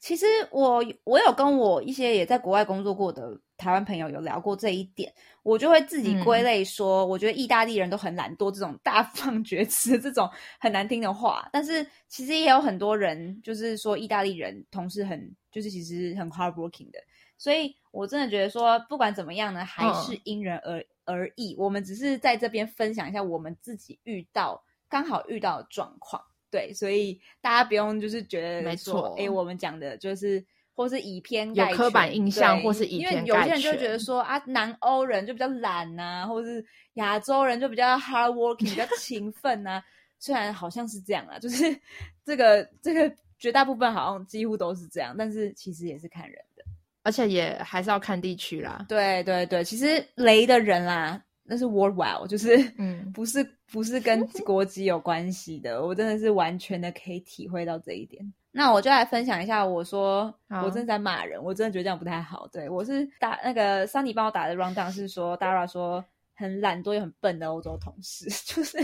[0.01, 11.47] 其实我我有跟我一些也在国外工作过的台湾朋友有聊过这一点，我就会自己归类说，我觉得意大利人都很懒惰，这种大放厥词这种很难听的话。
[11.53, 16.99] 但是其实也有很多人就是说意大利人同事很就是其实很 hardworking 的，
[17.43, 21.53] 所以我真的觉得说不管怎么样呢，还是因人而而异。
[21.57, 26.23] 我们只是在这边分享一下我们自己遇到刚好遇到的状况。
[26.49, 30.41] 对，所以大家不用就是觉得没错，哎，我们讲的就是
[30.73, 39.83] 或是以偏有刻板印象，或是以因为有些人就觉得说啊，南欧人就比较懒呐，或者是亚洲人就比较 hard working，比较 勤奋呐。
[40.17, 41.77] 虽然好像是这样啊，就是
[42.23, 46.52] 这个这个绝大部分好像几乎都是这样，但是其实也是看人的，
[47.03, 48.85] 而且也还是要看地区啦。
[48.89, 51.21] 对对对，其实雷的人啦。
[51.45, 55.85] 那是 worldwide，就是嗯，不是不是跟国籍有关系的。
[55.85, 58.33] 我真的是完全的可以体会到这一点。
[58.49, 62.47] 那我就来分享一下，我说我真的在骂人，我真的觉得这样不太好。
[62.47, 68.77] 对我是打那个 Sunny 帮我打的 rundown 是说 Dara 说很懒惰又很笨的欧洲同事， 就是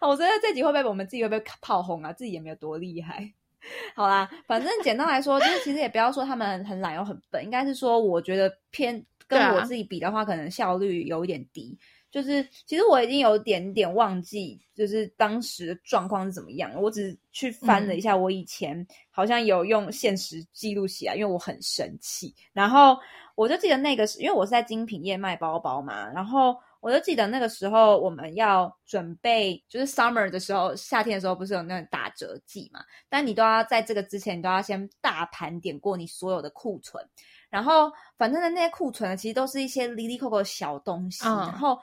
[0.00, 2.10] 我觉得这集会不会我们自己会被炮轰啊？
[2.10, 3.30] 自己也没有多厉害。
[3.96, 9.04] 好啦，反正简单来说，就是其实也不要说他们很懒又很笨，应该是说我觉得偏。
[9.26, 11.74] 跟我自己比的话，可能效率有一点低。
[12.10, 16.70] 就是其实我已经有点点忘记，就是当时的状况是怎么样。
[16.76, 22.34] 我只去翻了一下，我以前好像有用现实记录起来，因为我很生气。
[22.52, 22.98] 然后
[23.34, 32.84] 我就记得那个是因为我是在精品业卖包包嘛，然后我就记得那个时候我们要准备，就是 summer 的时候，夏天的时候不是有那种打折季嘛？
[33.08, 37.02] 但你都要在这个之前，你都要先大盘点过你所有的库存。
[37.48, 41.24] 然后，反正的那些库存呢，其实都是一些离离扣扣的小东西。
[41.24, 41.80] 然后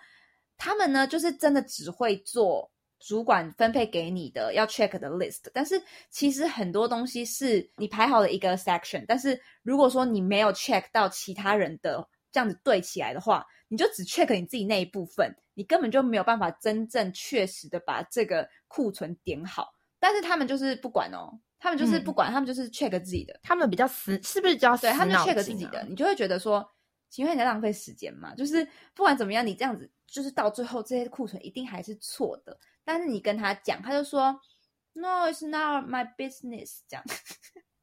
[0.56, 5.50] 他们呢，就是真的只会做主管分配给你的要 check 的 list。
[5.52, 19.74] 但是其实很多东西是你排好了一个 section，但是如果说你没有 check 到其他人的这样子对起来的话，你就只 check 你自己那一部分，你根本就没有办法真正确实的把这个库存点好。
[19.98, 21.40] 但是他们就是不管哦。
[21.64, 24.90] 他们就是不管，他们就是 check 自己的，他们比较死，是不是叫对？
[24.94, 26.68] 他们 check 自己的，你就会觉得说，
[27.08, 28.34] 请问你在浪费时间嘛？
[28.34, 32.58] 就是不管怎么样，你这样子，就是到最后这些库存一定还是错的。
[32.84, 34.36] 但是你跟他讲，他就说
[34.94, 37.04] ，No，it's not my business，这样。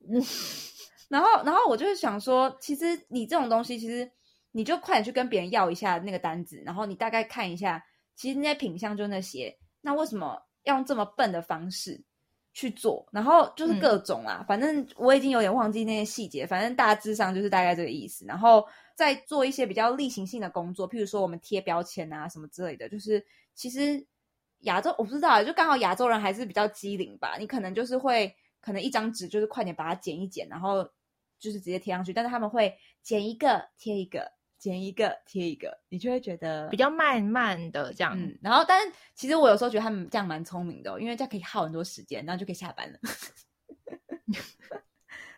[1.08, 4.10] 然后，然后我就是想说，其实你这种东西，其实
[4.52, 7.84] 你就快点去跟别人要一下那个单子，然后你大概看一下，
[8.14, 12.02] 其实那些品相就那些，那为什么要用这么笨的方式？
[12.54, 18.24] 去做，然后就是各种啊，反正我已经有点忘记那些细节，反正大致上就是大概这个意思。
[18.26, 22.88] 然后再做一些比较例行性的工作，譬如说我们贴标签啊什么之类的。
[22.88, 24.04] 就是其实
[24.60, 27.36] 亚洲我不知道，就刚好亚洲人还是比较机灵吧。
[27.38, 30.82] 你可能就是会可能一张纸就是快点把它剪一剪，然后
[31.38, 34.28] 就是直接贴上去，但是他们会剪一个贴一个。
[34.58, 38.18] 剪一个贴一个，你就会觉得比较慢慢的这样。
[38.42, 42.98] 然后，但是其实我有时候觉得他们这样蛮聪明的，因为这样可以耗很多时间，然后就可以下班了。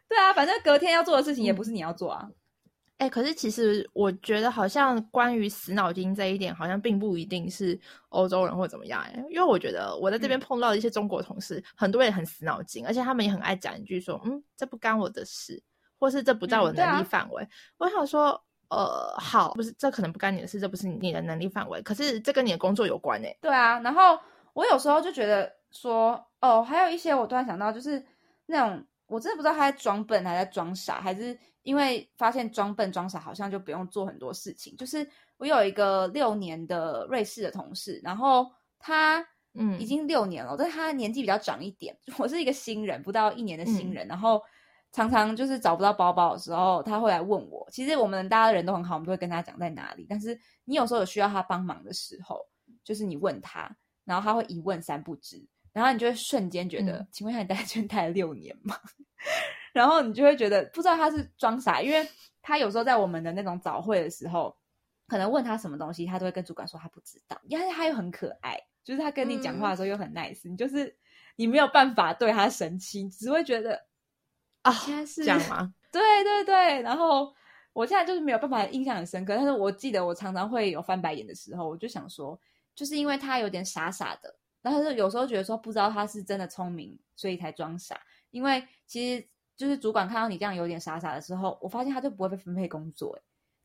[0.09, 2.29] 对啊，反正隔天要做的事情也不是你要做啊。
[2.97, 7.79] 哎，可是其实我觉得好像关于死脑筋这一点，好像并不一定是
[8.09, 9.01] 欧洲人或怎么样。
[9.03, 15.63] 哎，因为我觉得我在这边碰到的一些中国同事，很多也很死脑筋，而且他们也很爱讲一句说：“嗯，这不干我的事，
[15.99, 18.43] 或是这不在我能力范围。”我想说。
[18.71, 21.83] 呃，好，不是，这可能不干你的事，这不是你的能力范围。
[21.83, 23.37] 可是这跟你的工作有关诶。
[23.41, 24.17] 对啊，然后
[24.53, 28.01] 我有时候就觉得说，哦，还有一些我突然想到，就是
[28.47, 34.77] 那种我真的不知道他在装笨还在装傻，还是因为发现装笨装傻好像就不用做很多事情。
[34.77, 35.05] 就是
[35.37, 38.47] 我有一个六年的瑞士的同事，然后
[38.79, 39.19] 他
[39.55, 41.97] 嗯已经六年了，但是他年纪比较长一点。
[42.19, 44.41] 我是一个新人，不到一年的新人，然后。
[44.93, 47.65] 常常就是找不到包包的时候，他会来问我。
[47.71, 50.05] 其实我们大家人都很好，我们都会跟他讲在哪里。
[50.09, 52.45] 但是你有时候有需要他帮忙的时候，
[52.83, 53.71] 就是你问他，
[54.05, 58.77] 然后他会一问三不知，然后你就会瞬间觉得，请问一下你待在这边待了六年吗？
[59.73, 62.05] 然后你就会觉得不知道他是装傻，因为
[62.43, 64.57] 他有时候在我们的那种早会的时候，
[65.07, 67.41] 可能问他什么东西，他都会跟主管说他不知道。
[67.49, 70.97] 但是他又很可爱，就是他跟你讲话的时候又很 nice，你就是
[71.37, 73.89] 你没有办法对他生气，只会觉得。
[74.63, 75.73] 啊，现在是这样吗？
[75.93, 77.33] 对对对，然后
[77.73, 82.39] 我现在就是没有办法印象很深刻，但是我记得我常常会有翻白眼的时候，我就想说，
[82.75, 88.01] 就是因为他有点傻傻的，然后就有时候觉得说不知道他是真的聪明，所以才装傻。
[88.31, 89.27] 因为其实
[89.57, 93.19] 就是主管看到你这样有点傻傻的时候，我发现他就不会被分配工作，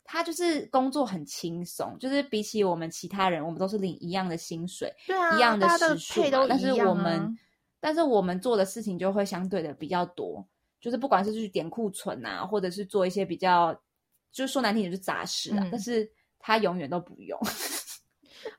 [0.04, 7.38] 他就是工作很轻松，就是比起我们其他人，我们都是领一样的薪水，对啊，一样的时数，但是我们
[7.80, 10.48] 但是我们做的事情就会相对的比较多。
[10.80, 13.74] 就是不管是去点库存啊，或者是做一些比较，
[14.32, 16.10] 就是说难听点就是杂事啊，但是
[16.40, 17.40] 他永远都不用。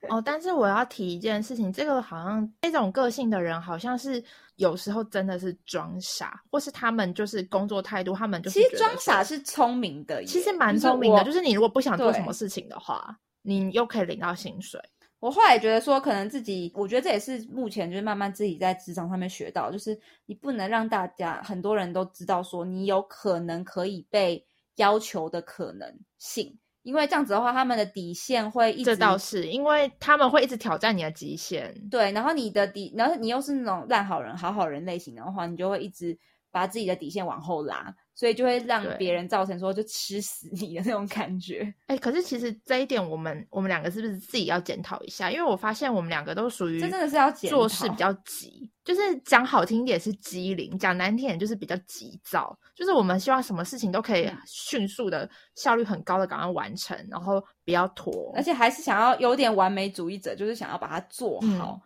[0.08, 4.22] 哦，但是我要提一件事情，这个好像这种个性的人，好像是
[4.56, 11.22] 有时候真的是装傻，或是他们就是工作态度，他们就其实装傻是聪明的，其实蛮聪明的。
[11.22, 14.80] 就是你如果不想做什么事情的话，你又可以领到薪水。
[15.26, 24.46] 我后来觉得说，可能自己，我觉得这也是目前就是慢慢自己在职场上面学到，就是你不能让大家很多人都知道说你有可能可以被
[24.76, 26.56] 要求的可能性。
[26.82, 28.84] 因为这样子的话，他们的底线会一直。
[28.84, 31.74] 这倒是，因为他们会一直挑战你的极限。
[31.90, 36.16] 对，然后你的底，然后你又是那种烂好人、好好人类型的话，你就会一直
[36.52, 37.92] 把自己的底线往后拉。
[38.16, 41.72] 所以就会让别人造成说就吃死你的那种感觉。
[41.86, 45.30] 哎，可是其实这一点，我们我们两个是不是自己要检讨一下？
[45.30, 52.58] 因为我发现我们两个都属于真的是要做事比较急，就是讲好听点是机灵，讲难听点就是比较急躁。
[52.74, 61.78] 就是我们希望什么事情都可以迅速的、效率很高的赶快完成，然后不要拖，而且还是想要有点完美主义者，就是想要把它做好。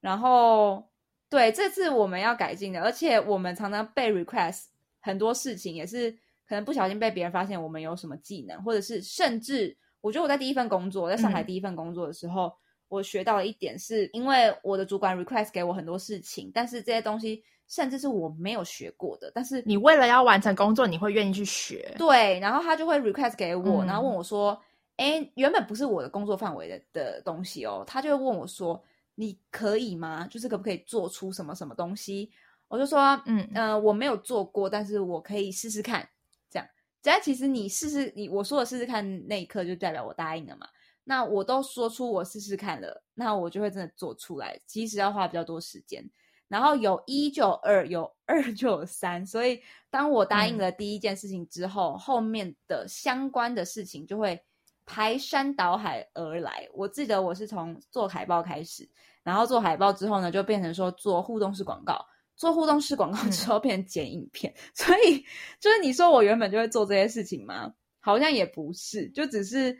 [0.00, 0.88] 然后
[1.28, 4.66] 对，这次我们要改进的，而且我们常常被 request。
[5.02, 6.10] 很多事情也是
[6.48, 12.50] 可能不小心被别人发现我们有什么技能，或者是甚至我觉得我在第一份工作，在上海第一份工作的时候，
[12.88, 21.94] 我学到了一点，是因为我的主管 request 给我很多事情，但是这些东西甚至是我没有学过的，但是你为了要完成工作，你会愿意去学。
[21.96, 24.60] 对，然后他就会 request 给我，然后问我说
[24.96, 28.82] ：“哎，原本不是我的工作范围的的东西哦。”他就会问我说
[29.16, 30.26] ：“你可以吗？
[30.30, 32.30] 就是可不可以做出什么什么东西？”
[32.72, 36.08] 我就说，嗯呃，我没有做过，但是我可以试试看。
[36.48, 36.66] 这样，
[37.02, 40.66] 只要其实你试试，你我说的试试看那一刻，就代表我答应了嘛。
[41.04, 44.58] 那我都说出我试试看了，那我就会真的做出来。
[44.66, 46.02] 其实要花比较多时间，
[46.48, 49.26] 然后有一就有二，有二就有三。
[49.26, 49.60] 所以
[49.90, 54.42] 当我答应了第一件事情之后，后面的相关的事情就会
[54.86, 56.66] 排山倒海而来。
[56.72, 58.88] 我记得我是从做海报开始，
[59.22, 62.02] 然后做海报之后呢，就变成说做互动式广告。
[62.42, 65.24] 做互动式广告 之后变成剪影片，所以
[65.60, 67.72] 就是你说我原本就会做这些事情吗？
[68.00, 69.78] 好像也不是，就只是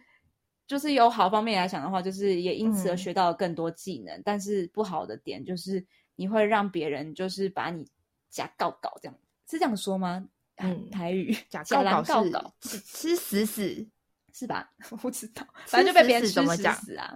[0.65, 4.23] 就是有好方面来讲的话，就是也因此而学到了更多技能。
[4.25, 5.85] 但是不好的点就是
[6.15, 7.85] 你会让别人就是把你
[8.31, 9.19] 假告告这样，
[9.51, 10.25] 是这样说吗？
[10.59, 13.85] 嗯，台语假告告是吃死死
[14.33, 14.71] 是吧？
[14.91, 16.57] 我不知道，反正就被别人吃死
[16.87, 17.13] 死啊。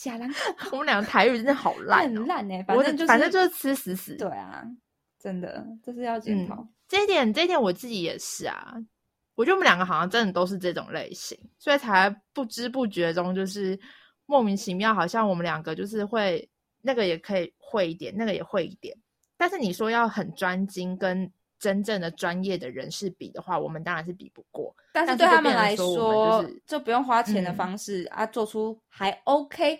[0.00, 0.30] 假蓝，
[0.72, 2.62] 我们两个台语真的好烂，很烂呢。
[2.66, 4.16] 反正就是，反正就是吃死死。
[4.16, 4.64] 对啊，
[5.18, 6.66] 真的，这是要检讨。
[6.88, 8.74] 这一点，这一点我自己也是啊。
[9.34, 13.78] 我觉得我们两个好像真的都是这种类型，所以才不知不觉中就是
[14.26, 16.48] 莫名其妙，好像我们两个就是会
[16.82, 18.96] 那个也可以会一点，那个也会一点。
[19.36, 24.74] 但是你说要很专精跟真正的专业的人士比的话，我们当然是比不过。
[24.92, 29.78] 但是对他们来说，就不用花钱的方式啊，做出还 OK。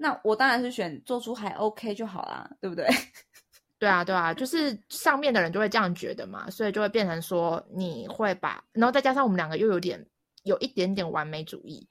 [0.00, 2.86] 那我当然是选做出还 OK 就好啦，对不对？
[3.80, 10.04] 对啊，对啊，就是上面的人就会这样觉得嘛，所以就会变成说你会把，然后再加上我们两个又有点
[10.44, 11.88] 有一点点完美主义，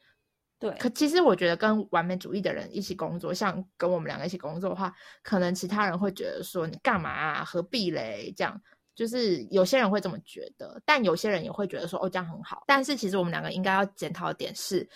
[0.57, 0.71] 对。
[0.79, 8.33] 可其实我觉得跟完美主义的人一起工作，像跟我们两个一起工作的话，可能其他人会觉得说你干嘛啊，何必嘞？
[8.35, 8.61] 这样
[8.95, 12.63] 就是有些人会这么觉得，但有些人也会觉得说哦这样很好。
[12.67, 14.89] 但是其实我们两个应该要检讨的点是。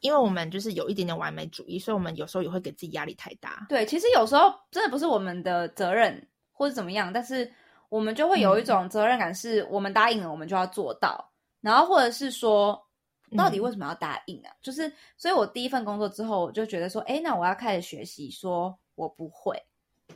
[0.00, 3.66] 因为我们就是有一点点完美主义，所以我们有时候也会给自己压力太大。
[3.68, 7.50] 对，其实有时候真的不是我们的责任或者怎么样，但是
[7.88, 11.32] 我们就会有一种责任感，是我们答应了，我们就要做到。
[11.60, 12.80] 然后或者是说，
[13.36, 14.52] 到底为什么要答应啊？
[14.62, 19.60] 就是，所以我第一份工作之后，我就觉得说，哎，那我要开始学习，说我不会，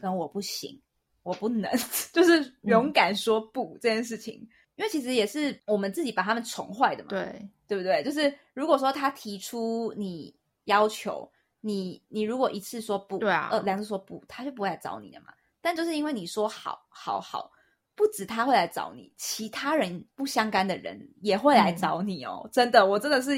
[0.00, 0.80] 跟我不行，
[1.22, 1.70] 我不能，
[2.12, 4.46] 就是勇敢说不这件事情。
[4.80, 8.02] 因为其实也是我们自己把他们宠坏的嘛，对对不对？
[8.02, 15.34] 就是如果说他提出你要求，你你如果一次说不，对啊，呃，两次说不，他就不会来找你的嘛。
[15.60, 17.52] 但就是因为你说好，好，好，
[17.94, 22.48] 不止他会来找你，其他人不相干的人也会来找你哦。
[22.50, 23.32] 真的，我真的是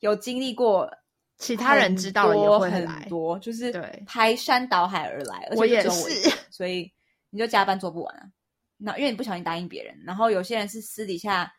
[0.00, 0.86] 有经历过，
[1.38, 6.92] 其他人知道也会很多，就是对排山倒海而来，我也是，所以
[7.30, 8.28] 你就加班做不完啊。
[8.84, 11.52] 那因为你不小心答应别人，然后有些人是私底下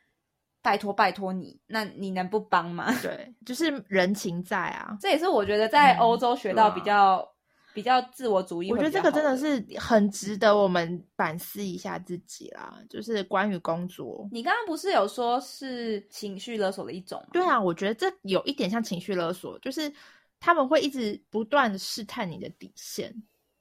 [0.61, 2.93] 拜托拜托你，那你能不帮吗？
[3.01, 4.97] 对，就是人情在啊。
[5.01, 7.27] 这也是我觉得在欧洲学到比较
[7.73, 8.71] 比较自我主义。
[8.71, 12.77] 我觉得这个真的是很值得我们反思一下自己啦。
[12.89, 17.21] 就是关于工作，你刚刚不是有说是情绪勒索的一种？
[17.31, 19.91] 对啊，我觉得这有一点像情绪勒索，就是
[20.39, 23.13] 他们会一直不断的试探你的底线。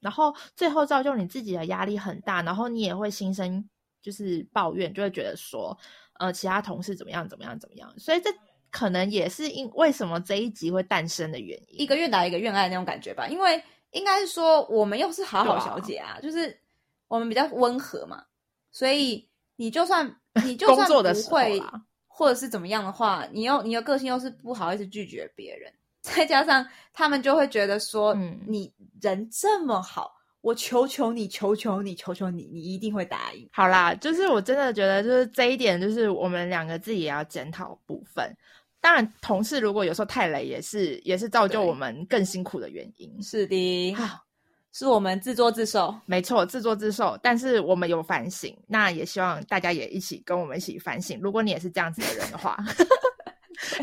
[0.03, 3.67] 然后最后造就你自己的压力很大，然后你也会心生
[4.03, 5.75] 就是抱怨，就会觉得说，
[6.19, 8.29] 呃，其他同事怎么样怎么样怎么样，所以这
[8.71, 13.29] 可能也是因为什么这一集会诞生的原因，一个愿打一个愿挨那种感觉吧。
[13.29, 16.59] 因为应该是说我们又是好好小姐啊，就是
[17.07, 18.25] 我们比较温和嘛，
[18.71, 21.63] 所以你就算 你就算不会
[22.09, 25.73] 或者是怎么样的话，你又你的个性又是不好意思拒绝别人，
[26.03, 30.13] 再加上他们就会觉得说，嗯，你人这么好。
[30.43, 33.49] 我求求你，求求你，求求你，你一定会答应。
[33.53, 38.37] 好啦，就是我真的觉得，就是这一点，就是我们两个自己也要检讨部分。
[38.81, 43.23] 当然，同事如果有时候太累，也是也是造就我们更辛苦的原因。
[43.23, 43.97] 是的，
[44.73, 45.95] 是我们自作自受。
[46.07, 47.17] 没错，自作自受。
[47.23, 51.21] 但是我们有反省，那也希望大家也一起跟我们一起反省。
[51.23, 52.59] 如果你也是这样子的人的话。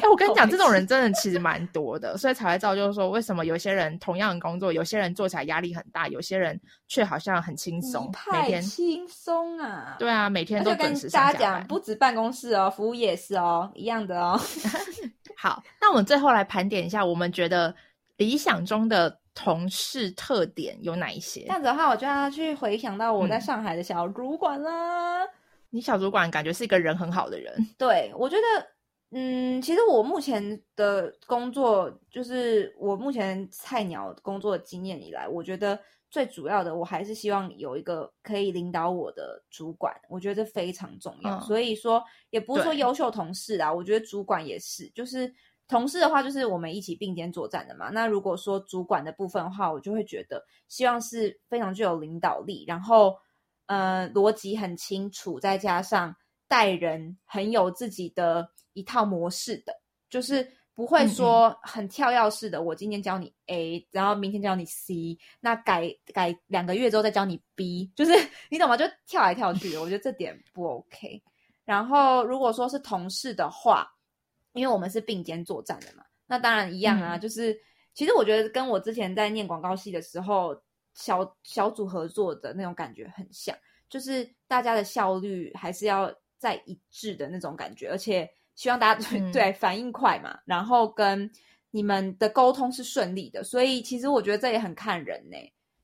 [0.01, 9.95] 哎，我跟你讲，这种人真的其实蛮多的，所以才会造就说，为什么有些人同样的工作，有些人做起来压力很大，有些人却好像很轻松，每天轻松啊？
[9.97, 11.67] 对啊，每天都准时上下班。
[11.67, 14.39] 不止办公室哦，服务也是哦，一样的哦。
[15.37, 17.73] 好，那我们最后来盘点一下，我们觉得
[18.17, 21.41] 理想中的同事特点有哪一些？
[21.41, 25.21] 这样子的话，我就要去回想到我在上海的小主管啦。
[25.69, 28.67] 你小主管感觉是一个人很好的人，对我觉得。
[29.11, 35.79] 嗯，其实我目前的工作，就是我目前菜鸟工作的经验以来，我觉得
[36.11, 41.39] 最主要的，我还是希望有一个可以领导我的主管，我觉得这非常重要。
[41.41, 45.33] 所以说，也不是说优秀同事啊，我觉得主管也是，就是
[45.67, 47.89] 同事的话，就是我们一起并肩作战的嘛。
[47.89, 53.15] 那如果说主管的部分的话，我就会觉得希望是非常具有领导力，然后
[53.65, 56.15] 呃逻辑很清楚，再加上
[56.49, 58.51] 待人很有自己的。
[58.73, 59.75] 一套模式的，
[60.09, 62.61] 就是不会说很跳跃式的。
[62.61, 68.13] 我今天教你 A，然后明天教你 C，那改改两个月之后再教你 B，就是
[68.49, 68.77] 你懂吗？
[68.77, 71.21] 就跳来跳去的，我觉得这点不 OK。
[71.65, 73.85] 然后如果说是同事的话，
[74.53, 77.17] 因为我们是并肩作战的嘛，那当然一样啊。
[77.17, 77.59] 就是
[77.93, 80.55] 其实我觉得跟我之前在念广告系的时候，
[80.93, 83.53] 小小组合作的那种感觉很像，
[83.89, 88.27] 就是大家的效率还是要在一致的那种感觉，而且。
[88.55, 91.31] 希望大家对 反应快嘛，然后跟
[91.71, 95.37] 你们的沟通是顺利的，所以其实我觉得这也很看人呢，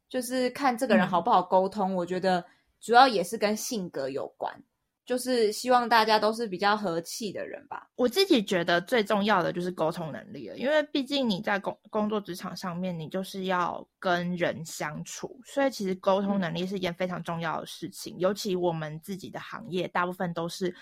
[0.09, 1.95] 就是看这个人好不好沟通。
[1.95, 2.43] 我觉得
[2.81, 4.61] 主要也是跟性格有关，
[5.05, 7.87] 就是希望大家都是比较和气的人吧。
[7.95, 18.17] 我自己觉得最重要的就是沟通能力了，因为毕竟你在工工作职场上面，你就是要跟人相处，所以其实沟通能力是一件非常重要的事情。
[18.17, 20.75] 尤其我们自己的行业，大部分都是。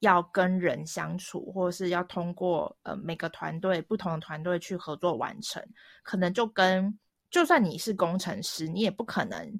[0.00, 5.66] 要跟人相处，或者是要通过呃每个团队不同的团队去合作完成，
[6.02, 6.96] 可能就跟
[7.30, 9.58] 就算你是工程师，你也不可能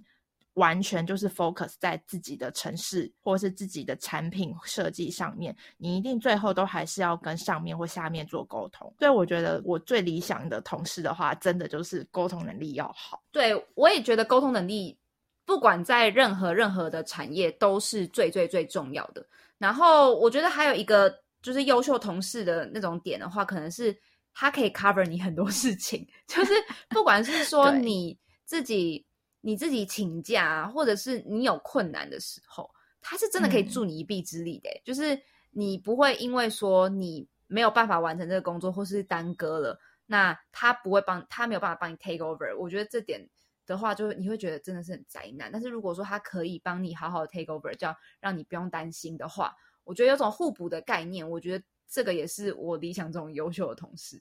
[0.56, 8.92] 完全就是 focus 在自己的城市或是自己的产品设计上面，你一定最后都还是要跟上面或下面做沟通。
[8.98, 13.22] 所以我觉得我最理想的同事的话，真的就是沟通能力要好。
[13.30, 14.98] 对我也觉得沟通能力，
[15.44, 19.24] 不管在任何任何的产业都是最最最重要的。
[19.58, 23.94] 然后我觉得还有一个就是优秀同事的那种点的话，可能是
[24.32, 26.54] 他可以 cover 你很多事情， 就是
[26.88, 29.05] 不管是说你自己
[29.46, 32.68] 你自己请假，或者是你有困难的时候，
[33.00, 34.68] 他是真的可以助你一臂之力的。
[34.84, 35.16] 就是
[35.52, 42.58] 你不会因为说你没有办法完成这个工作，或是耽搁了，那他不会帮他没有办法帮你 take over。
[42.58, 43.24] 我觉得这点
[43.66, 45.48] 的话，就你会觉得真的是很灾难。
[45.52, 51.30] 但是如果说他可以帮你好好的 take over，叫让你不用担心的话，我觉得有种互补的概念。
[51.30, 54.20] 我觉得这个也是我理想中优秀的同事。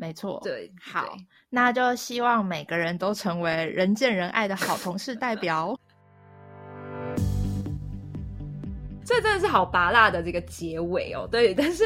[0.00, 1.16] 没错，对，好，
[1.48, 5.76] 那就希望每个人都成为人见人爱的好同事代表。
[9.04, 11.28] 这真的是好拔辣的这个结尾哦。
[11.30, 11.84] 对，但是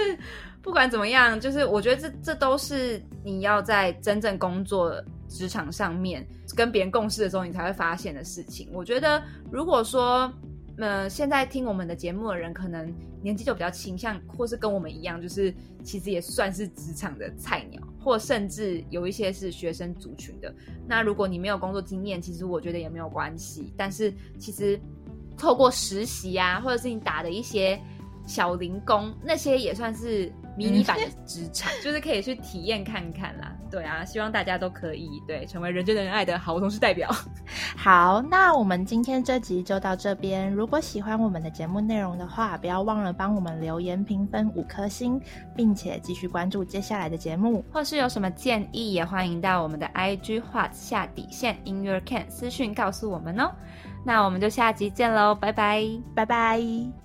[0.63, 5.03] 不管怎么样，就是我觉得这这都是你要在真正工作。
[5.27, 8.69] 职场上面跟别人共事的时候，你才会发现的事情。
[8.73, 10.33] 我觉得，如果说，
[10.79, 15.53] 呃，现在听我们的节目的人，可能年纪就比较轻，像或是跟我们一样，就是
[15.83, 20.55] 其实也算是职场的菜鸟，或甚至有一些是学生族群的。
[20.87, 23.73] 那如果你没有工作经验，其实我觉得也没有关系。
[23.77, 24.79] 但是其实
[25.37, 27.81] 透过实习啊，或者是你打的一些
[28.27, 30.31] 小零工，那些也算是。
[30.57, 33.53] 迷你版的职场， 就是可以去体验看看啦。
[33.71, 37.11] 对啊，希望大家都可以对成为人见人爱的好同事代表。
[37.77, 40.53] 好，那我们今天这集就到这边。
[40.53, 45.21] 如果喜欢我们的节目内容的话，不要忘了帮我们留言评分五颗星，
[45.57, 47.65] 并且继续关注接下来的节目。
[47.73, 53.51] 或是有什么建议，也欢迎到我们的 IG 画下底线 In Your Can 私讯告诉我们哦。
[54.05, 55.83] 那我们就下集见喽，拜拜，
[56.15, 57.04] 拜拜。